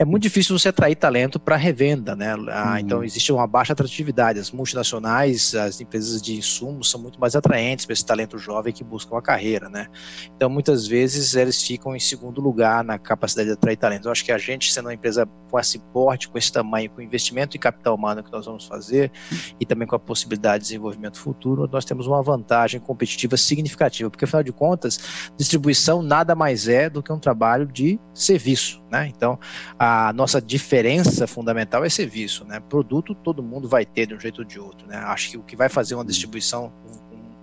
É 0.00 0.04
muito 0.06 0.22
difícil 0.22 0.58
você 0.58 0.70
atrair 0.70 0.96
talento 0.96 1.38
para 1.38 1.56
revenda, 1.56 2.16
né? 2.16 2.32
Ah, 2.48 2.70
uhum. 2.70 2.78
Então 2.78 3.04
existe 3.04 3.30
uma 3.30 3.46
baixa 3.46 3.74
atratividade. 3.74 4.38
As 4.38 4.50
multinacionais, 4.50 5.54
as 5.54 5.78
empresas 5.78 6.22
de 6.22 6.38
insumos 6.38 6.90
são 6.90 6.98
muito 6.98 7.20
mais 7.20 7.36
atraentes 7.36 7.84
para 7.84 7.92
esse 7.92 8.06
talento 8.06 8.38
jovem 8.38 8.72
que 8.72 8.82
busca 8.82 9.14
uma 9.14 9.20
carreira, 9.20 9.68
né? 9.68 9.88
Então 10.34 10.48
muitas 10.48 10.86
vezes 10.86 11.34
eles 11.34 11.62
ficam 11.62 11.94
em 11.94 12.00
segundo 12.00 12.40
lugar 12.40 12.82
na 12.82 12.98
capacidade 12.98 13.48
de 13.48 13.52
atrair 13.52 13.76
talento. 13.76 14.08
Eu 14.08 14.12
acho 14.12 14.24
que 14.24 14.32
a 14.32 14.38
gente, 14.38 14.72
sendo 14.72 14.86
uma 14.86 14.94
empresa 14.94 15.28
com 15.50 15.60
esse 15.60 15.78
porte, 15.92 16.30
com 16.30 16.38
esse 16.38 16.50
tamanho, 16.50 16.88
com 16.88 17.02
investimento 17.02 17.58
em 17.58 17.60
capital 17.60 17.94
humano 17.94 18.24
que 18.24 18.32
nós 18.32 18.46
vamos 18.46 18.64
fazer 18.64 19.12
e 19.60 19.66
também 19.66 19.86
com 19.86 19.96
a 19.96 19.98
possibilidade 19.98 20.62
de 20.62 20.70
desenvolvimento 20.70 21.18
futuro, 21.18 21.68
nós 21.70 21.84
temos 21.84 22.06
uma 22.06 22.22
vantagem 22.22 22.80
competitiva 22.80 23.36
significativa, 23.36 24.08
porque 24.08 24.24
afinal 24.24 24.42
de 24.42 24.52
contas, 24.52 25.30
distribuição 25.36 26.00
nada 26.00 26.34
mais 26.34 26.68
é 26.68 26.88
do 26.88 27.02
que 27.02 27.12
um 27.12 27.18
trabalho 27.18 27.66
de 27.66 28.00
serviço, 28.14 28.82
né? 28.90 29.06
Então, 29.14 29.38
a 29.78 29.89
nossa 30.14 30.40
diferença 30.40 31.26
fundamental 31.26 31.84
é 31.84 31.88
serviço, 31.88 32.44
né? 32.44 32.60
Produto 32.60 33.14
todo 33.14 33.42
mundo 33.42 33.68
vai 33.68 33.84
ter 33.84 34.06
de 34.06 34.14
um 34.14 34.20
jeito 34.20 34.40
ou 34.40 34.44
de 34.44 34.58
outro, 34.58 34.86
né? 34.86 34.96
Acho 34.96 35.30
que 35.30 35.38
o 35.38 35.42
que 35.42 35.56
vai 35.56 35.68
fazer 35.68 35.94
uma 35.94 36.04
distribuição, 36.04 36.72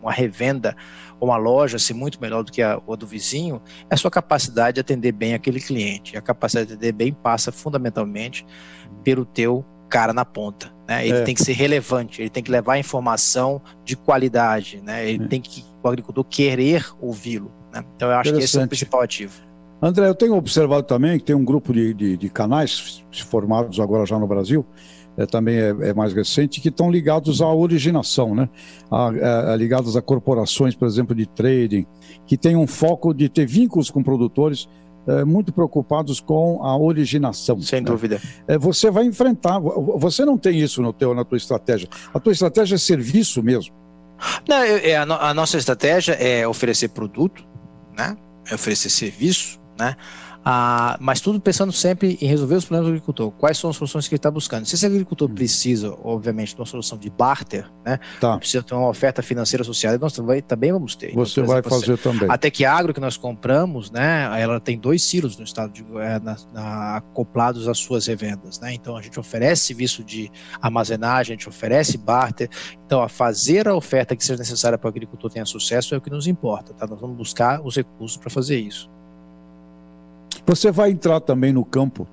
uma 0.02 0.12
revenda 0.12 0.76
ou 1.20 1.30
uma 1.30 1.38
loja 1.38 1.80
ser 1.80 1.94
muito 1.94 2.22
melhor 2.22 2.44
do 2.44 2.52
que 2.52 2.62
a, 2.62 2.74
a 2.74 2.96
do 2.96 3.08
vizinho 3.08 3.62
é 3.90 3.96
a 3.96 3.98
sua 3.98 4.12
capacidade 4.12 4.76
de 4.76 4.82
atender 4.82 5.12
bem 5.12 5.34
aquele 5.34 5.60
cliente. 5.60 6.14
E 6.14 6.18
a 6.18 6.22
capacidade 6.22 6.68
de 6.68 6.74
atender 6.74 6.92
bem 6.92 7.14
passa 7.14 7.52
fundamentalmente 7.52 8.46
pelo 9.04 9.26
teu 9.26 9.66
cara 9.90 10.14
na 10.14 10.26
ponta. 10.26 10.72
Né? 10.88 11.08
Ele 11.08 11.18
é. 11.18 11.24
tem 11.24 11.34
que 11.34 11.44
ser 11.44 11.54
relevante, 11.54 12.22
ele 12.22 12.30
tem 12.30 12.44
que 12.44 12.52
levar 12.52 12.78
informação 12.78 13.62
de 13.84 13.96
qualidade, 13.96 14.82
né? 14.82 15.10
ele 15.10 15.24
é. 15.24 15.28
tem 15.28 15.42
que 15.42 15.64
o 15.82 15.88
agricultor 15.88 16.24
querer 16.24 16.86
ouvi-lo. 17.00 17.52
Né? 17.74 17.84
Então 17.96 18.10
eu 18.10 18.18
acho 18.18 18.34
que 18.34 18.40
esse 18.40 18.60
é 18.60 18.64
o 18.64 18.68
principal 18.68 19.02
ativo. 19.02 19.47
André, 19.82 20.08
eu 20.08 20.16
tenho 20.16 20.36
observado 20.36 20.84
também 20.84 21.20
que 21.20 21.26
tem 21.26 21.36
um 21.36 21.46
grupo 21.46 21.72
de, 21.72 21.94
de, 21.94 22.18
de 22.18 22.30
canais 22.30 23.04
formados 23.30 23.80
agora 23.80 24.06
já 24.06 24.18
no 24.18 24.28
Brasil, 24.28 24.66
é, 25.18 25.26
também 25.26 25.58
é, 25.58 25.70
é, 25.70 25.94
mais 25.94 26.14
recente, 26.14 26.62
que 26.62 26.70
estão 26.70 26.92
ligados 26.92 27.42
à 27.42 27.52
originação, 27.52 28.36
né? 28.36 28.50
A, 28.90 29.52
a, 29.52 29.56
ligados 29.56 29.96
a 29.98 30.02
corporações, 30.02 30.76
por 30.76 30.88
exemplo, 30.88 31.16
de 31.16 31.26
trading, 31.26 31.86
que 32.26 32.38
tem 32.38 32.56
um 32.56 32.68
foco 32.68 33.14
de 33.14 33.30
ter 33.30 33.46
vínculos 33.46 33.90
com 33.90 34.04
produtores 34.04 34.68
é, 35.08 35.24
muito 35.24 35.54
preocupados 35.54 36.20
com 36.20 36.64
a 36.64 36.78
originação. 36.78 37.60
Sem 37.62 37.82
né? 37.82 37.86
dúvida. 37.90 38.22
É, 38.48 38.58
você 38.58 38.92
vai 38.92 39.06
enfrentar, 39.06 39.60
você 39.60 40.26
não 40.26 40.38
tem 40.38 40.60
isso 40.60 40.82
no 40.82 40.94
teu, 40.94 41.16
na 41.16 41.24
tua 41.24 41.38
estratégia. 41.38 41.88
A 42.14 42.20
tua 42.20 42.34
estratégia 42.34 42.76
é 42.76 42.78
serviço 42.78 43.42
mesmo. 43.42 43.74
Não, 44.48 44.58
é, 44.58 44.96
a, 44.96 45.04
a 45.04 45.34
nossa 45.34 45.58
estratégia 45.58 46.14
é 46.14 46.48
oferecer 46.48 46.90
produto, 46.90 47.46
né? 47.98 48.16
É 48.50 48.56
oferecer 48.56 48.90
serviço, 48.90 49.60
né? 49.78 49.96
Ah, 50.50 50.98
mas 51.02 51.20
tudo 51.20 51.42
pensando 51.42 51.74
sempre 51.74 52.18
em 52.22 52.26
resolver 52.26 52.56
os 52.56 52.64
problemas 52.64 52.86
do 52.86 52.94
agricultor. 52.94 53.32
Quais 53.32 53.58
são 53.58 53.70
as 53.70 53.76
soluções 53.76 54.08
que 54.08 54.14
ele 54.14 54.20
está 54.20 54.32
buscando? 54.32 54.66
Se 54.66 54.76
esse 54.76 54.86
agricultor 54.86 55.28
precisa, 55.30 55.94
obviamente, 56.02 56.56
de 56.56 56.62
uma 56.62 56.66
solução 56.66 56.98
de 56.98 57.10
barter, 57.10 57.70
né? 57.86 58.00
Tá. 58.22 58.38
Precisa 58.38 58.64
ter 58.64 58.74
uma 58.74 58.88
oferta 58.88 59.22
financeira 59.22 59.62
associada, 59.62 59.98
nós 59.98 60.14
também, 60.14 60.42
também 60.42 60.72
vamos 60.72 60.96
ter. 60.96 61.12
Então, 61.12 61.26
você 61.26 61.42
vai 61.42 61.62
fazer 61.62 61.98
também. 61.98 62.30
Até 62.32 62.50
que 62.50 62.64
agro 62.64 62.94
que 62.94 63.00
nós 63.02 63.18
compramos, 63.18 63.92
né? 63.92 64.42
Ela 64.42 64.58
tem 64.62 64.80
dois 64.80 65.04
silos 65.04 65.38
no 65.38 65.44
estado 65.44 65.74
de 65.74 65.86
é, 65.98 66.18
na, 66.20 66.38
na, 66.54 66.96
acoplados 66.96 67.68
às 67.68 67.78
suas 67.78 68.08
revendas, 68.08 68.58
né? 68.62 68.74
Então 68.74 68.96
a 68.96 69.02
gente 69.02 69.20
oferece 69.20 69.66
serviço 69.66 70.02
de 70.02 70.32
armazenagem, 70.62 71.34
a 71.34 71.38
gente 71.38 71.50
oferece 71.50 71.98
barter. 71.98 72.50
Então, 72.86 73.04
a 73.04 73.10
fazer 73.10 73.68
a 73.68 73.76
oferta 73.76 74.16
que 74.16 74.24
seja 74.24 74.40
necessária 74.40 74.78
para 74.78 74.88
o 74.88 74.90
agricultor 74.90 75.30
tenha 75.30 75.46
sucesso 75.46 75.94
é 75.94 75.98
o 75.98 76.02
que 76.02 76.10
nos 76.10 76.26
importa, 76.26 76.74
tá? 76.74 76.88
Nós 76.88 77.02
vamos 77.02 77.18
buscar 77.18 77.60
os 77.62 77.76
recursos 77.76 78.16
para 78.16 78.30
fazer 78.30 78.58
isso. 78.58 78.90
Você 80.48 80.72
vai 80.72 80.92
entrar 80.92 81.20
também 81.20 81.52
no 81.52 81.66
campo 81.66 82.08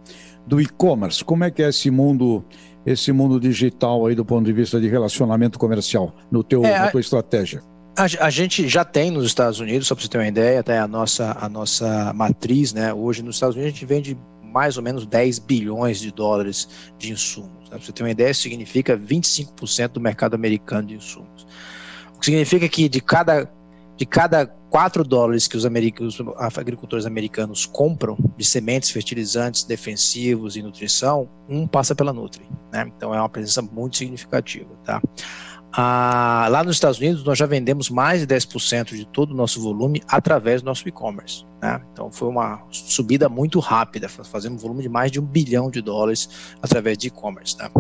do 0.45 0.61
e-commerce. 0.61 1.25
Como 1.25 1.45
é 1.45 1.51
que 1.51 1.63
é 1.63 1.69
esse 1.69 1.91
mundo, 1.91 2.45
esse 2.85 3.13
mundo 3.13 3.39
digital 3.39 4.07
aí 4.07 4.15
do 4.15 4.25
ponto 4.25 4.45
de 4.45 4.53
vista 4.53 4.81
de 4.81 4.89
relacionamento 4.89 5.59
comercial 5.59 6.15
no 6.31 6.43
teu, 6.43 6.65
é, 6.65 6.79
na 6.79 6.91
tua 6.91 7.01
estratégia? 7.01 7.63
A, 7.97 8.27
a, 8.27 8.31
gente 8.31 8.69
já 8.69 8.85
tem 8.85 9.11
nos 9.11 9.25
Estados 9.25 9.61
Unidos, 9.61 9.87
só 9.87 9.95
para 9.95 10.03
você 10.03 10.09
ter 10.09 10.19
uma 10.19 10.27
ideia, 10.27 10.61
até 10.61 10.79
a 10.79 10.89
nossa, 10.89 11.37
a 11.41 11.49
nossa 11.49 12.13
matriz, 12.13 12.73
né? 12.73 12.93
Hoje 12.93 13.23
nos 13.23 13.37
Estados 13.37 13.55
Unidos 13.55 13.73
a 13.73 13.75
gente 13.75 13.87
vende 13.87 14.19
mais 14.43 14.77
ou 14.77 14.83
menos 14.83 15.07
10 15.07 15.39
bilhões 15.39 16.01
de 16.01 16.11
dólares 16.11 16.69
de 16.99 17.13
insumos. 17.13 17.71
Né? 17.71 17.71
Para 17.71 17.79
você 17.79 17.93
ter 17.93 18.03
uma 18.03 18.11
ideia, 18.11 18.31
isso 18.31 18.43
significa 18.43 18.97
25% 18.97 19.89
do 19.89 20.01
mercado 20.01 20.35
americano 20.35 20.89
de 20.89 20.95
insumos. 20.95 21.47
O 22.17 22.19
que 22.19 22.27
significa 22.27 22.69
que 22.69 22.89
de 22.89 23.01
cada, 23.01 23.49
de 23.97 24.07
cada 24.07 24.47
4 24.75 25.05
dólares 25.05 25.47
que 25.47 25.57
os, 25.57 25.65
os, 25.65 26.59
agricultores 26.59 27.07
americanos 27.07 27.65
compram 27.65 28.19
de 28.37 28.45
sementes, 28.45 28.91
fertilizantes, 28.91 29.63
defensivos 29.63 30.57
e 30.57 30.63
nutrição, 30.63 31.31
um 31.49 31.65
passa 31.65 31.95
pela 31.95 32.13
Nutri. 32.13 32.45
Né? 32.73 32.91
Então 32.97 33.15
é 33.15 33.21
uma 33.21 33.29
presença 33.29 33.63
muito 33.63 33.97
significativa. 33.97 34.75
Tá? 34.85 35.01
Ah, 35.73 36.49
lá 36.51 36.65
nos 36.65 36.75
Estados 36.75 36.99
Unidos, 36.99 37.23
nós 37.23 37.39
já 37.39 37.47
vendemos 37.47 37.89
mais 37.89 38.27
de 38.27 38.27
10% 38.27 38.97
de 38.97 39.05
todo 39.05 39.31
o 39.31 39.37
nosso 39.37 39.63
volume 39.63 40.03
através 40.09 40.61
do 40.61 40.65
nosso 40.65 40.89
e-commerce. 40.89 41.47
Né? 41.63 41.81
Então 41.93 42.11
foi 42.11 42.27
uma 42.27 42.61
subida 42.73 43.29
muito 43.29 43.61
rápida, 43.61 44.09
fazemos 44.09 44.59
um 44.59 44.67
volume 44.67 44.83
de 44.83 44.89
mais 44.89 45.13
de 45.13 45.21
um 45.21 45.25
bilhão 45.25 45.71
de 45.71 45.81
dólares 45.81 46.57
através 46.61 46.99
de 46.99 47.07
e-commerce. 47.07 47.57
Tá? 47.57 47.71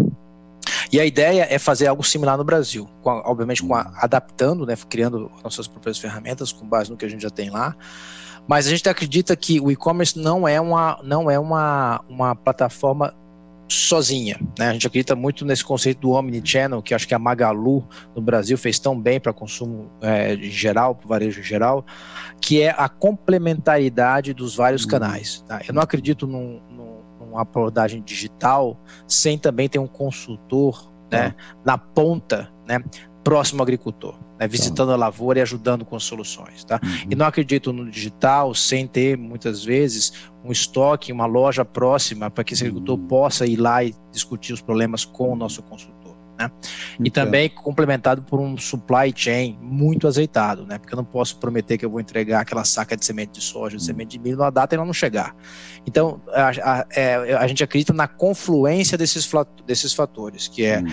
E 0.92 1.00
a 1.00 1.04
ideia 1.04 1.46
é 1.48 1.58
fazer 1.58 1.86
algo 1.86 2.02
similar 2.02 2.36
no 2.36 2.44
Brasil, 2.44 2.88
com, 3.02 3.10
obviamente 3.24 3.62
com 3.62 3.74
a, 3.74 3.92
adaptando, 3.96 4.66
né, 4.66 4.76
criando 4.88 5.30
nossas 5.42 5.66
próprias 5.66 5.98
ferramentas 5.98 6.52
com 6.52 6.66
base 6.66 6.90
no 6.90 6.96
que 6.96 7.04
a 7.04 7.08
gente 7.08 7.22
já 7.22 7.30
tem 7.30 7.50
lá. 7.50 7.76
Mas 8.46 8.66
a 8.66 8.70
gente 8.70 8.88
acredita 8.88 9.34
que 9.34 9.58
o 9.60 9.70
e-commerce 9.70 10.18
não 10.18 10.46
é 10.46 10.60
uma, 10.60 11.00
não 11.02 11.30
é 11.30 11.38
uma, 11.38 12.04
uma 12.08 12.36
plataforma 12.36 13.14
sozinha. 13.68 14.38
Né? 14.58 14.68
A 14.68 14.72
gente 14.72 14.86
acredita 14.86 15.16
muito 15.16 15.44
nesse 15.44 15.64
conceito 15.64 16.00
do 16.00 16.10
omnichannel, 16.10 16.82
que 16.82 16.94
acho 16.94 17.08
que 17.08 17.14
a 17.14 17.18
Magalu 17.18 17.86
no 18.14 18.22
Brasil 18.22 18.56
fez 18.58 18.78
tão 18.78 18.98
bem 18.98 19.18
para 19.18 19.32
consumo 19.32 19.90
é, 20.00 20.34
em 20.34 20.50
geral, 20.50 20.94
para 20.94 21.08
varejo 21.08 21.40
em 21.40 21.44
geral, 21.44 21.84
que 22.40 22.60
é 22.60 22.74
a 22.76 22.88
complementaridade 22.88 24.34
dos 24.34 24.54
vários 24.54 24.84
canais. 24.84 25.42
Tá? 25.46 25.62
Eu 25.66 25.74
não 25.74 25.82
acredito 25.82 26.26
num, 26.26 26.60
uma 27.34 27.42
abordagem 27.42 28.00
digital 28.02 28.80
sem 29.06 29.36
também 29.36 29.68
ter 29.68 29.78
um 29.78 29.86
consultor 29.86 30.92
né, 31.10 31.34
ah. 31.36 31.56
na 31.64 31.78
ponta, 31.78 32.50
né, 32.66 32.82
próximo 33.24 33.60
ao 33.60 33.64
agricultor, 33.64 34.14
né, 34.38 34.46
visitando 34.46 34.92
a 34.92 34.96
lavoura 34.96 35.38
e 35.38 35.42
ajudando 35.42 35.84
com 35.84 35.98
soluções. 35.98 36.64
Tá? 36.64 36.78
Uhum. 36.82 37.08
E 37.10 37.14
não 37.14 37.26
acredito 37.26 37.72
no 37.72 37.90
digital 37.90 38.54
sem 38.54 38.86
ter, 38.86 39.16
muitas 39.16 39.64
vezes, 39.64 40.30
um 40.44 40.52
estoque, 40.52 41.12
uma 41.12 41.26
loja 41.26 41.64
próxima 41.64 42.30
para 42.30 42.44
que 42.44 42.54
esse 42.54 42.62
agricultor 42.62 42.98
uhum. 42.98 43.06
possa 43.06 43.46
ir 43.46 43.56
lá 43.56 43.82
e 43.82 43.94
discutir 44.12 44.52
os 44.52 44.60
problemas 44.60 45.04
com 45.04 45.32
o 45.32 45.36
nosso 45.36 45.62
consultor. 45.62 46.03
Né? 46.38 46.50
E 46.98 47.10
também 47.10 47.48
complementado 47.48 48.22
por 48.22 48.40
um 48.40 48.56
supply 48.58 49.12
chain 49.14 49.56
muito 49.60 50.08
azeitado, 50.08 50.66
né? 50.66 50.78
Porque 50.78 50.92
eu 50.92 50.96
não 50.96 51.04
posso 51.04 51.38
prometer 51.38 51.78
que 51.78 51.84
eu 51.84 51.90
vou 51.90 52.00
entregar 52.00 52.40
aquela 52.40 52.64
saca 52.64 52.96
de 52.96 53.04
semente 53.04 53.34
de 53.38 53.40
soja, 53.40 53.76
de 53.76 53.82
hum. 53.82 53.86
semente 53.86 54.18
de 54.18 54.18
milho 54.18 54.38
na 54.38 54.50
data 54.50 54.74
e 54.74 54.76
ela 54.76 54.84
não 54.84 54.92
chegar. 54.92 55.34
Então, 55.86 56.20
a, 56.32 56.48
a, 56.48 56.86
é, 56.90 57.34
a 57.34 57.46
gente 57.46 57.62
acredita 57.62 57.92
na 57.92 58.08
confluência 58.08 58.98
desses, 58.98 59.30
desses 59.64 59.92
fatores, 59.92 60.48
que 60.48 60.64
é 60.64 60.80
hum. 60.80 60.86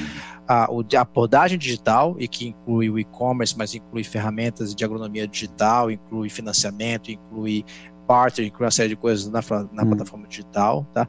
a, 0.48 0.68
a 0.98 1.02
abordagem 1.02 1.58
digital, 1.58 2.16
e 2.20 2.28
que 2.28 2.50
inclui 2.50 2.90
o 2.90 3.00
e-commerce, 3.00 3.58
mas 3.58 3.74
inclui 3.74 4.04
ferramentas 4.04 4.76
de 4.76 4.86
agronomia 4.86 5.28
digital, 5.28 5.90
inclui 5.90 6.30
financiamento, 6.30 7.10
inclui 7.10 7.66
barter, 8.12 8.46
inclui 8.46 8.66
uma 8.66 8.72
série 8.72 8.90
de 8.90 8.96
coisas 8.98 9.30
na, 9.30 9.40
na 9.72 9.84
hum. 9.84 9.90
plataforma 9.92 10.28
digital, 10.28 10.86
tá? 10.94 11.08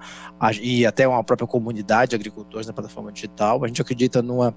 E 0.60 0.86
até 0.86 1.06
uma 1.08 1.24
própria 1.24 1.48
comunidade 1.48 2.10
de 2.10 2.16
agricultores 2.16 2.68
na 2.68 2.72
plataforma 2.72 3.10
digital. 3.10 3.64
A 3.64 3.66
gente 3.66 3.82
acredita 3.82 4.22
numa 4.22 4.54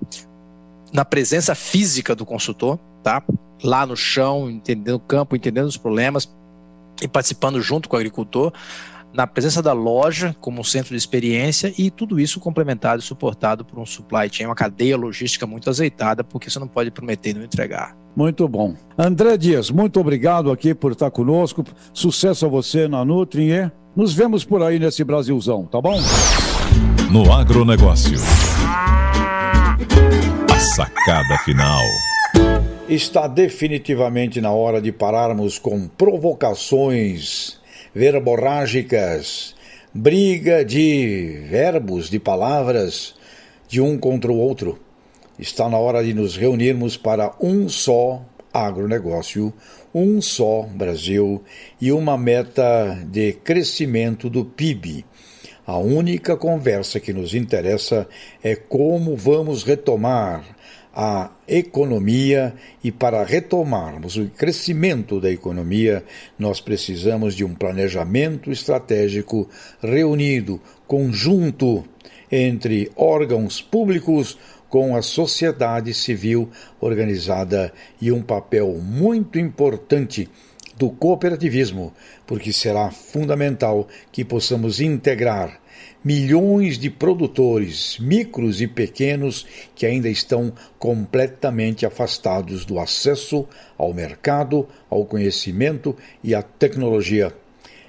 na 0.94 1.04
presença 1.04 1.56
física 1.56 2.14
do 2.16 2.24
consultor, 2.24 2.78
tá? 3.02 3.24
Lá 3.64 3.84
no 3.84 3.98
chão, 3.98 4.48
entendendo 4.48 4.96
o 4.96 5.00
campo, 5.00 5.36
entendendo 5.36 5.66
os 5.66 5.76
problemas 5.76 6.32
e 7.02 7.08
participando 7.08 7.60
junto 7.60 7.90
com 7.90 7.96
o 7.96 8.00
agricultor 8.00 8.54
na 9.12 9.26
presença 9.26 9.62
da 9.64 9.74
loja 9.74 10.36
como 10.40 10.64
centro 10.64 10.92
de 10.92 10.98
experiência 10.98 11.74
e 11.78 11.90
tudo 11.90 12.20
isso 12.20 12.40
complementado 12.40 13.00
e 13.00 13.04
suportado 13.04 13.66
por 13.66 13.80
um 13.80 13.86
supply 13.86 14.30
chain, 14.32 14.46
uma 14.46 14.56
cadeia 14.56 14.96
logística 14.96 15.48
muito 15.48 15.68
azeitada, 15.70 16.24
porque 16.24 16.50
você 16.50 16.60
não 16.60 16.68
pode 16.68 16.92
prometer 16.92 17.32
e 17.32 17.34
não 17.34 17.44
entregar. 17.44 17.96
Muito 18.16 18.48
bom. 18.48 18.76
André 18.98 19.36
Dias, 19.38 19.70
muito 19.70 20.00
obrigado 20.00 20.50
aqui 20.50 20.74
por 20.74 20.94
estar 20.94 21.12
conosco. 21.12 21.64
Sucesso 21.94 22.46
a 22.46 22.50
você 22.50 22.88
na 22.88 23.04
Nutri 23.04 23.52
e 23.52 23.70
nos 23.96 24.14
vemos 24.14 24.46
por 24.46 24.64
aí 24.64 24.80
nesse 24.80 25.04
Brasilzão, 25.04 25.66
tá 25.66 25.82
bom? 25.82 26.00
No 27.12 27.32
agronegócio. 27.32 28.18
A 30.52 30.60
sacada 30.60 31.38
final. 31.44 31.82
Está 32.88 33.28
definitivamente 33.28 34.40
na 34.40 34.52
hora 34.52 34.82
de 34.82 34.92
pararmos 34.92 35.60
com 35.60 35.88
provocações 35.88 37.60
verborrágicas, 37.94 39.56
briga 39.94 40.64
de 40.64 41.46
verbos, 41.50 42.10
de 42.10 42.20
palavras 42.20 43.16
de 43.68 43.82
um 43.82 43.98
contra 43.98 44.32
o 44.32 44.38
outro. 44.38 44.85
Está 45.38 45.68
na 45.68 45.78
hora 45.78 46.02
de 46.02 46.14
nos 46.14 46.38
reunirmos 46.38 46.96
para 46.96 47.36
um 47.42 47.68
só 47.68 48.24
agronegócio, 48.54 49.54
um 49.94 50.22
só 50.22 50.62
Brasil 50.62 51.44
e 51.82 51.92
uma 51.92 52.18
meta 52.18 52.98
de 53.12 53.34
crescimento 53.34 54.30
do 54.30 54.46
PIB. 54.46 55.06
A 55.68 55.78
única 55.78 56.38
conversa 56.38 57.02
que 57.02 57.12
nos 57.12 57.34
interessa 57.34 58.08
é 58.42 58.56
como 58.56 59.18
vamos 59.18 59.64
retomar 59.64 60.46
a 60.96 61.32
economia 61.46 62.54
e 62.82 62.90
para 62.90 63.22
retomarmos 63.26 64.16
o 64.16 64.30
crescimento 64.30 65.20
da 65.20 65.30
economia, 65.30 66.06
nós 66.40 66.62
precisamos 66.62 67.36
de 67.36 67.44
um 67.44 67.54
planejamento 67.54 68.50
estratégico 68.50 69.50
reunido, 69.82 70.62
conjunto 70.88 71.84
entre 72.32 72.90
órgãos 72.96 73.62
públicos 73.62 74.38
com 74.76 74.94
a 74.94 75.02
sociedade 75.02 75.94
civil 75.94 76.50
organizada 76.82 77.72
e 78.02 78.12
um 78.12 78.22
papel 78.22 78.74
muito 78.74 79.40
importante 79.40 80.28
do 80.76 80.90
cooperativismo, 80.90 81.94
porque 82.28 82.52
será 82.52 82.92
fundamental 82.92 83.88
que 84.12 84.26
possamos 84.26 84.82
integrar 84.82 85.62
milhões 86.04 86.78
de 86.78 86.90
produtores, 86.90 87.98
micros 88.02 88.60
e 88.60 88.68
pequenos, 88.68 89.48
que 89.74 89.86
ainda 89.86 90.10
estão 90.10 90.52
completamente 90.78 91.86
afastados 91.86 92.66
do 92.66 92.78
acesso 92.78 93.48
ao 93.78 93.94
mercado, 93.94 94.68
ao 94.90 95.06
conhecimento 95.06 95.96
e 96.22 96.36
à 96.36 96.42
tecnologia. 96.42 97.34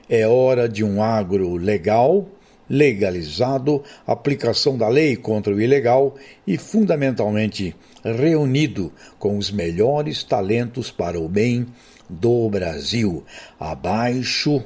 É 0.09 0.25
hora 0.29 0.69
de 0.69 0.85
um 0.85 1.03
agro 1.03 1.57
legal, 1.57 2.29
legalizado, 2.69 3.83
aplicação 4.07 4.77
da 4.77 4.89
lei 4.89 5.17
contra 5.17 5.55
o 5.55 5.61
ilegal 5.61 6.17
e, 6.47 6.57
fundamentalmente, 6.57 7.75
reunido 8.05 8.93
com 9.19 9.39
os 9.39 9.51
melhores 9.51 10.23
talentos 10.23 10.91
para 10.91 11.21
o 11.21 11.29
bem 11.29 11.67
do 12.09 12.49
Brasil. 12.49 13.25
Abaixo 13.59 14.63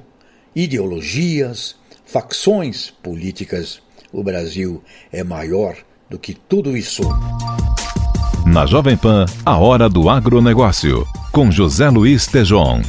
ideologias, 0.54 1.76
facções 2.04 2.90
políticas. 3.02 3.80
O 4.12 4.22
Brasil 4.22 4.82
é 5.12 5.22
maior 5.22 5.76
do 6.08 6.18
que 6.18 6.34
tudo 6.34 6.76
isso. 6.76 7.02
Na 8.46 8.66
Jovem 8.66 8.96
Pan, 8.96 9.26
a 9.44 9.58
hora 9.58 9.88
do 9.88 10.08
agronegócio, 10.08 11.06
com 11.30 11.50
José 11.50 11.88
Luiz 11.88 12.26
Tejon. 12.26 12.82